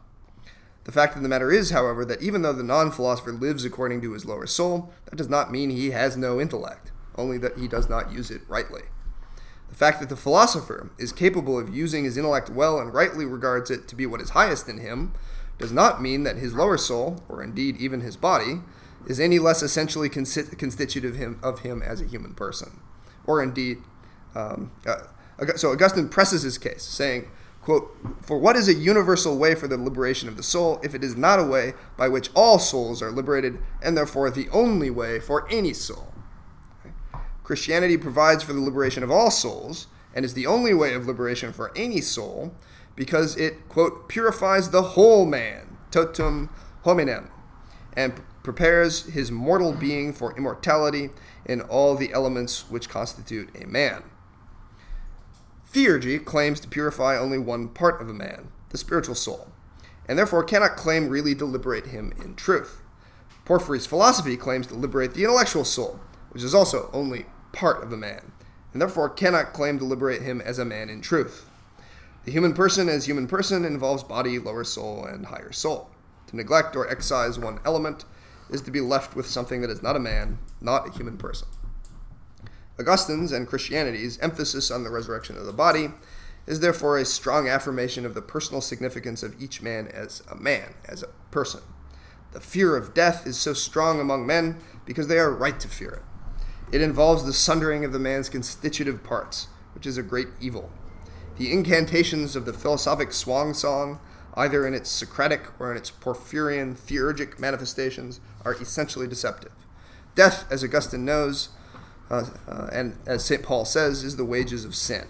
The 0.88 0.92
fact 0.92 1.16
of 1.16 1.22
the 1.22 1.28
matter 1.28 1.52
is, 1.52 1.68
however, 1.68 2.02
that 2.06 2.22
even 2.22 2.40
though 2.40 2.54
the 2.54 2.62
non 2.62 2.90
philosopher 2.90 3.30
lives 3.30 3.62
according 3.62 4.00
to 4.00 4.12
his 4.12 4.24
lower 4.24 4.46
soul, 4.46 4.90
that 5.04 5.16
does 5.16 5.28
not 5.28 5.52
mean 5.52 5.68
he 5.68 5.90
has 5.90 6.16
no 6.16 6.40
intellect, 6.40 6.92
only 7.14 7.36
that 7.36 7.58
he 7.58 7.68
does 7.68 7.90
not 7.90 8.10
use 8.10 8.30
it 8.30 8.40
rightly. 8.48 8.80
The 9.68 9.74
fact 9.74 10.00
that 10.00 10.08
the 10.08 10.16
philosopher 10.16 10.90
is 10.96 11.12
capable 11.12 11.58
of 11.58 11.76
using 11.76 12.04
his 12.04 12.16
intellect 12.16 12.48
well 12.48 12.80
and 12.80 12.94
rightly 12.94 13.26
regards 13.26 13.70
it 13.70 13.86
to 13.88 13.94
be 13.94 14.06
what 14.06 14.22
is 14.22 14.30
highest 14.30 14.66
in 14.66 14.78
him 14.78 15.12
does 15.58 15.72
not 15.72 16.00
mean 16.00 16.22
that 16.22 16.38
his 16.38 16.54
lower 16.54 16.78
soul, 16.78 17.22
or 17.28 17.42
indeed 17.42 17.76
even 17.76 18.00
his 18.00 18.16
body, 18.16 18.62
is 19.06 19.20
any 19.20 19.38
less 19.38 19.62
essentially 19.62 20.08
constitutive 20.08 21.12
of 21.12 21.18
him, 21.18 21.38
of 21.42 21.60
him 21.60 21.82
as 21.82 22.00
a 22.00 22.06
human 22.06 22.32
person. 22.32 22.80
Or 23.26 23.42
indeed, 23.42 23.82
um, 24.34 24.72
uh, 24.86 25.00
so 25.56 25.70
Augustine 25.70 26.08
presses 26.08 26.44
his 26.44 26.56
case, 26.56 26.82
saying, 26.82 27.28
Quote, 27.68 27.94
For 28.22 28.38
what 28.38 28.56
is 28.56 28.66
a 28.66 28.72
universal 28.72 29.36
way 29.36 29.54
for 29.54 29.68
the 29.68 29.76
liberation 29.76 30.26
of 30.26 30.38
the 30.38 30.42
soul 30.42 30.80
if 30.82 30.94
it 30.94 31.04
is 31.04 31.18
not 31.18 31.38
a 31.38 31.44
way 31.44 31.74
by 31.98 32.08
which 32.08 32.30
all 32.34 32.58
souls 32.58 33.02
are 33.02 33.10
liberated 33.10 33.58
and 33.82 33.94
therefore 33.94 34.30
the 34.30 34.48
only 34.48 34.88
way 34.88 35.20
for 35.20 35.46
any 35.50 35.74
soul? 35.74 36.14
Christianity 37.44 37.98
provides 37.98 38.42
for 38.42 38.54
the 38.54 38.60
liberation 38.62 39.02
of 39.02 39.10
all 39.10 39.30
souls 39.30 39.86
and 40.14 40.24
is 40.24 40.32
the 40.32 40.46
only 40.46 40.72
way 40.72 40.94
of 40.94 41.06
liberation 41.06 41.52
for 41.52 41.70
any 41.76 42.00
soul 42.00 42.54
because 42.96 43.36
it, 43.36 43.68
quote, 43.68 44.08
purifies 44.08 44.70
the 44.70 44.94
whole 44.94 45.26
man, 45.26 45.76
totum 45.90 46.48
hominem, 46.84 47.28
and 47.92 48.22
prepares 48.42 49.02
his 49.12 49.30
mortal 49.30 49.74
being 49.74 50.14
for 50.14 50.34
immortality 50.38 51.10
in 51.44 51.60
all 51.60 51.96
the 51.96 52.14
elements 52.14 52.70
which 52.70 52.88
constitute 52.88 53.50
a 53.62 53.66
man. 53.66 54.04
Theurgy 55.72 56.24
claims 56.24 56.60
to 56.60 56.68
purify 56.68 57.18
only 57.18 57.38
one 57.38 57.68
part 57.68 58.00
of 58.00 58.08
a 58.08 58.14
man, 58.14 58.48
the 58.70 58.78
spiritual 58.78 59.14
soul, 59.14 59.48
and 60.08 60.18
therefore 60.18 60.42
cannot 60.42 60.76
claim 60.76 61.10
really 61.10 61.34
to 61.34 61.44
liberate 61.44 61.88
him 61.88 62.12
in 62.24 62.34
truth. 62.36 62.80
Porphyry's 63.44 63.86
philosophy 63.86 64.36
claims 64.36 64.66
to 64.68 64.74
liberate 64.74 65.12
the 65.12 65.24
intellectual 65.24 65.64
soul, 65.64 66.00
which 66.30 66.42
is 66.42 66.54
also 66.54 66.88
only 66.94 67.26
part 67.52 67.82
of 67.82 67.92
a 67.92 67.98
man, 67.98 68.32
and 68.72 68.80
therefore 68.80 69.10
cannot 69.10 69.52
claim 69.52 69.78
to 69.78 69.84
liberate 69.84 70.22
him 70.22 70.40
as 70.40 70.58
a 70.58 70.64
man 70.64 70.88
in 70.88 71.02
truth. 71.02 71.50
The 72.24 72.32
human 72.32 72.54
person 72.54 72.88
as 72.88 73.06
human 73.06 73.26
person 73.26 73.64
involves 73.66 74.02
body, 74.02 74.38
lower 74.38 74.64
soul, 74.64 75.04
and 75.04 75.26
higher 75.26 75.52
soul. 75.52 75.90
To 76.28 76.36
neglect 76.36 76.76
or 76.76 76.88
excise 76.88 77.38
one 77.38 77.60
element 77.64 78.04
is 78.50 78.62
to 78.62 78.70
be 78.70 78.80
left 78.80 79.14
with 79.14 79.26
something 79.26 79.60
that 79.60 79.70
is 79.70 79.82
not 79.82 79.96
a 79.96 80.00
man, 80.00 80.38
not 80.62 80.88
a 80.88 80.92
human 80.92 81.18
person. 81.18 81.48
Augustine's 82.78 83.32
and 83.32 83.48
Christianity's 83.48 84.18
emphasis 84.20 84.70
on 84.70 84.84
the 84.84 84.90
resurrection 84.90 85.36
of 85.36 85.46
the 85.46 85.52
body 85.52 85.90
is 86.46 86.60
therefore 86.60 86.96
a 86.96 87.04
strong 87.04 87.48
affirmation 87.48 88.06
of 88.06 88.14
the 88.14 88.22
personal 88.22 88.60
significance 88.60 89.22
of 89.22 89.40
each 89.40 89.60
man 89.60 89.88
as 89.88 90.22
a 90.30 90.36
man, 90.36 90.74
as 90.86 91.02
a 91.02 91.08
person. 91.30 91.60
The 92.32 92.40
fear 92.40 92.76
of 92.76 92.94
death 92.94 93.26
is 93.26 93.36
so 93.36 93.52
strong 93.52 94.00
among 94.00 94.26
men 94.26 94.58
because 94.86 95.08
they 95.08 95.18
are 95.18 95.30
right 95.30 95.58
to 95.60 95.68
fear 95.68 95.90
it. 95.90 96.02
It 96.70 96.80
involves 96.80 97.24
the 97.24 97.32
sundering 97.32 97.84
of 97.84 97.92
the 97.92 97.98
man's 97.98 98.28
constitutive 98.28 99.02
parts, 99.02 99.48
which 99.74 99.86
is 99.86 99.98
a 99.98 100.02
great 100.02 100.28
evil. 100.40 100.70
The 101.36 101.52
incantations 101.52 102.36
of 102.36 102.44
the 102.46 102.52
philosophic 102.52 103.12
swan 103.12 103.54
song, 103.54 104.00
either 104.34 104.66
in 104.66 104.74
its 104.74 104.90
Socratic 104.90 105.48
or 105.58 105.70
in 105.70 105.76
its 105.76 105.90
Porphyrian 105.90 106.76
theurgic 106.76 107.38
manifestations, 107.38 108.20
are 108.44 108.54
essentially 108.54 109.06
deceptive. 109.06 109.52
Death, 110.14 110.50
as 110.50 110.62
Augustine 110.62 111.04
knows, 111.04 111.50
uh, 112.10 112.24
uh, 112.46 112.68
and 112.72 112.96
as 113.06 113.24
St. 113.24 113.42
Paul 113.42 113.64
says, 113.64 114.02
is 114.02 114.16
the 114.16 114.24
wages 114.24 114.64
of 114.64 114.74
sin. 114.74 115.08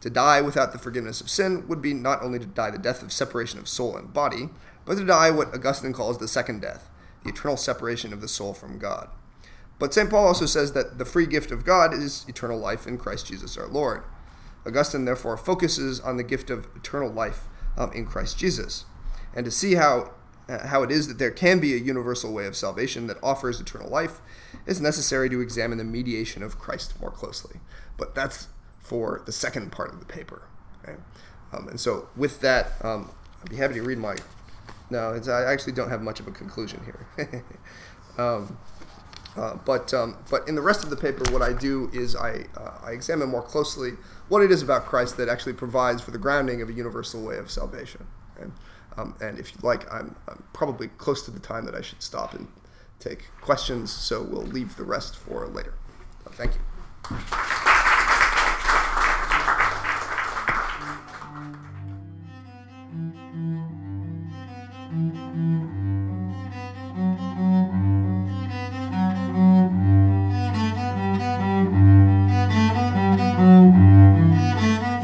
To 0.00 0.10
die 0.10 0.40
without 0.40 0.72
the 0.72 0.78
forgiveness 0.78 1.20
of 1.20 1.30
sin 1.30 1.66
would 1.68 1.80
be 1.80 1.94
not 1.94 2.22
only 2.22 2.38
to 2.38 2.46
die 2.46 2.70
the 2.70 2.78
death 2.78 3.02
of 3.02 3.12
separation 3.12 3.58
of 3.58 3.68
soul 3.68 3.96
and 3.96 4.12
body, 4.12 4.50
but 4.84 4.96
to 4.96 5.04
die 5.04 5.30
what 5.30 5.54
Augustine 5.54 5.92
calls 5.92 6.18
the 6.18 6.28
second 6.28 6.60
death, 6.60 6.88
the 7.24 7.30
eternal 7.30 7.56
separation 7.56 8.12
of 8.12 8.20
the 8.20 8.28
soul 8.28 8.54
from 8.54 8.78
God. 8.78 9.08
But 9.78 9.92
St. 9.92 10.08
Paul 10.08 10.26
also 10.26 10.46
says 10.46 10.72
that 10.72 10.98
the 10.98 11.04
free 11.04 11.26
gift 11.26 11.50
of 11.50 11.64
God 11.64 11.92
is 11.92 12.24
eternal 12.28 12.58
life 12.58 12.86
in 12.86 12.98
Christ 12.98 13.26
Jesus 13.26 13.56
our 13.56 13.66
Lord. 13.66 14.04
Augustine 14.66 15.04
therefore 15.04 15.36
focuses 15.36 16.00
on 16.00 16.16
the 16.16 16.22
gift 16.22 16.50
of 16.50 16.68
eternal 16.74 17.10
life 17.10 17.44
um, 17.76 17.92
in 17.92 18.06
Christ 18.06 18.38
Jesus. 18.38 18.84
And 19.34 19.44
to 19.44 19.50
see 19.50 19.74
how 19.74 20.12
how 20.48 20.82
it 20.82 20.90
is 20.90 21.08
that 21.08 21.18
there 21.18 21.30
can 21.30 21.58
be 21.58 21.74
a 21.74 21.78
universal 21.78 22.32
way 22.32 22.46
of 22.46 22.56
salvation 22.56 23.06
that 23.08 23.16
offers 23.22 23.60
eternal 23.60 23.88
life, 23.88 24.20
it's 24.66 24.80
necessary 24.80 25.28
to 25.28 25.40
examine 25.40 25.78
the 25.78 25.84
mediation 25.84 26.42
of 26.42 26.58
Christ 26.58 27.00
more 27.00 27.10
closely. 27.10 27.60
But 27.96 28.14
that's 28.14 28.48
for 28.78 29.22
the 29.26 29.32
second 29.32 29.72
part 29.72 29.92
of 29.92 29.98
the 29.98 30.06
paper. 30.06 30.42
Okay? 30.82 30.96
Um, 31.52 31.68
and 31.68 31.80
so, 31.80 32.08
with 32.16 32.40
that, 32.40 32.72
um, 32.84 33.10
I'd 33.42 33.50
be 33.50 33.56
happy 33.56 33.74
to 33.74 33.82
read 33.82 33.98
my. 33.98 34.16
No, 34.88 35.20
I 35.28 35.52
actually 35.52 35.72
don't 35.72 35.90
have 35.90 36.02
much 36.02 36.20
of 36.20 36.28
a 36.28 36.30
conclusion 36.30 36.80
here. 36.84 37.44
um, 38.18 38.56
uh, 39.36 39.54
but 39.64 39.92
um, 39.92 40.16
but 40.30 40.46
in 40.48 40.54
the 40.54 40.62
rest 40.62 40.84
of 40.84 40.90
the 40.90 40.96
paper, 40.96 41.30
what 41.32 41.42
I 41.42 41.52
do 41.52 41.90
is 41.92 42.14
I 42.14 42.46
uh, 42.56 42.78
I 42.84 42.92
examine 42.92 43.28
more 43.28 43.42
closely 43.42 43.92
what 44.28 44.42
it 44.42 44.50
is 44.50 44.62
about 44.62 44.86
Christ 44.86 45.16
that 45.16 45.28
actually 45.28 45.52
provides 45.54 46.02
for 46.02 46.10
the 46.10 46.18
grounding 46.18 46.62
of 46.62 46.68
a 46.68 46.72
universal 46.72 47.22
way 47.22 47.36
of 47.36 47.50
salvation. 47.50 48.06
Okay? 48.36 48.50
Um, 48.96 49.14
and 49.20 49.38
if 49.38 49.54
you'd 49.54 49.62
like, 49.62 49.92
I'm, 49.92 50.16
I'm, 50.28 50.42
probably 50.52 50.88
close 50.88 51.22
to 51.26 51.30
the 51.30 51.40
time 51.40 51.66
that 51.66 51.74
I 51.74 51.82
should 51.82 52.02
stop 52.02 52.32
and 52.32 52.48
take 52.98 53.30
questions, 53.40 53.90
so 53.90 54.22
we'll 54.22 54.42
leave 54.42 54.76
the 54.76 54.84
rest 54.84 55.16
for 55.16 55.46
later. 55.46 55.74
So 56.24 56.30
thank 56.30 56.54
you. 56.54 56.60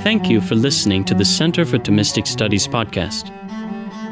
Thank 0.02 0.28
you 0.28 0.40
for 0.40 0.56
listening 0.56 1.04
to 1.04 1.14
the 1.14 1.24
Center 1.24 1.64
for 1.64 1.78
Thomistic 1.78 2.26
Studies 2.26 2.66
podcast. 2.66 3.41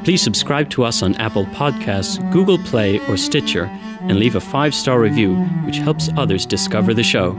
Please 0.04 0.22
subscribe 0.22 0.70
to 0.70 0.82
us 0.82 1.02
on 1.02 1.14
Apple 1.16 1.44
Podcasts, 1.46 2.18
Google 2.32 2.58
Play, 2.58 2.98
or 3.06 3.16
Stitcher, 3.16 3.64
and 4.00 4.18
leave 4.18 4.34
a 4.34 4.40
five 4.40 4.74
star 4.74 4.98
review, 4.98 5.36
which 5.64 5.76
helps 5.76 6.08
others 6.16 6.46
discover 6.46 6.94
the 6.94 7.02
show. 7.02 7.32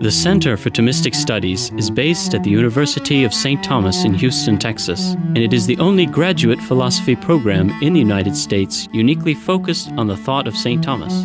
The 0.00 0.12
Center 0.12 0.56
for 0.56 0.70
Thomistic 0.70 1.14
Studies 1.14 1.72
is 1.72 1.90
based 1.90 2.32
at 2.32 2.44
the 2.44 2.50
University 2.50 3.24
of 3.24 3.34
St. 3.34 3.64
Thomas 3.64 4.04
in 4.04 4.14
Houston, 4.14 4.56
Texas, 4.56 5.14
and 5.14 5.38
it 5.38 5.52
is 5.52 5.66
the 5.66 5.78
only 5.78 6.06
graduate 6.06 6.60
philosophy 6.60 7.16
program 7.16 7.70
in 7.82 7.94
the 7.94 7.98
United 7.98 8.36
States 8.36 8.88
uniquely 8.92 9.34
focused 9.34 9.90
on 9.92 10.06
the 10.06 10.16
thought 10.16 10.46
of 10.46 10.56
St. 10.56 10.84
Thomas. 10.84 11.24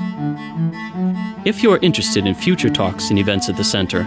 If 1.46 1.62
you 1.62 1.72
are 1.74 1.80
interested 1.80 2.26
in 2.26 2.36
future 2.36 2.70
talks 2.70 3.10
and 3.10 3.20
events 3.20 3.50
at 3.50 3.58
the 3.58 3.66
center, 3.66 4.06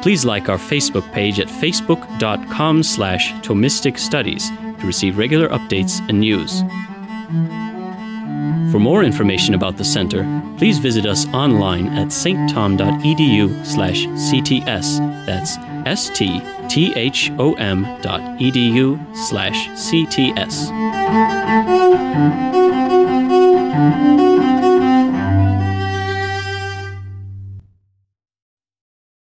please 0.00 0.24
like 0.24 0.48
our 0.48 0.56
Facebook 0.56 1.12
page 1.12 1.38
at 1.38 1.48
facebook.com 1.48 2.82
slash 2.82 3.32
Thomistic 3.42 3.98
Studies 3.98 4.48
to 4.48 4.86
receive 4.86 5.18
regular 5.18 5.48
updates 5.50 6.00
and 6.08 6.20
news. 6.20 6.62
For 8.72 8.78
more 8.78 9.02
information 9.04 9.52
about 9.54 9.76
the 9.76 9.84
center, 9.84 10.24
please 10.56 10.78
visit 10.78 11.04
us 11.04 11.26
online 11.28 11.88
at 11.88 12.08
stthom.edu 12.08 13.66
slash 13.66 14.06
cts. 14.06 14.98
That's 15.26 15.58
S-T-T-H-O-M 15.86 17.82
dot 18.02 18.20
edu 18.40 19.16
slash 19.16 19.68
cts. 19.68 20.68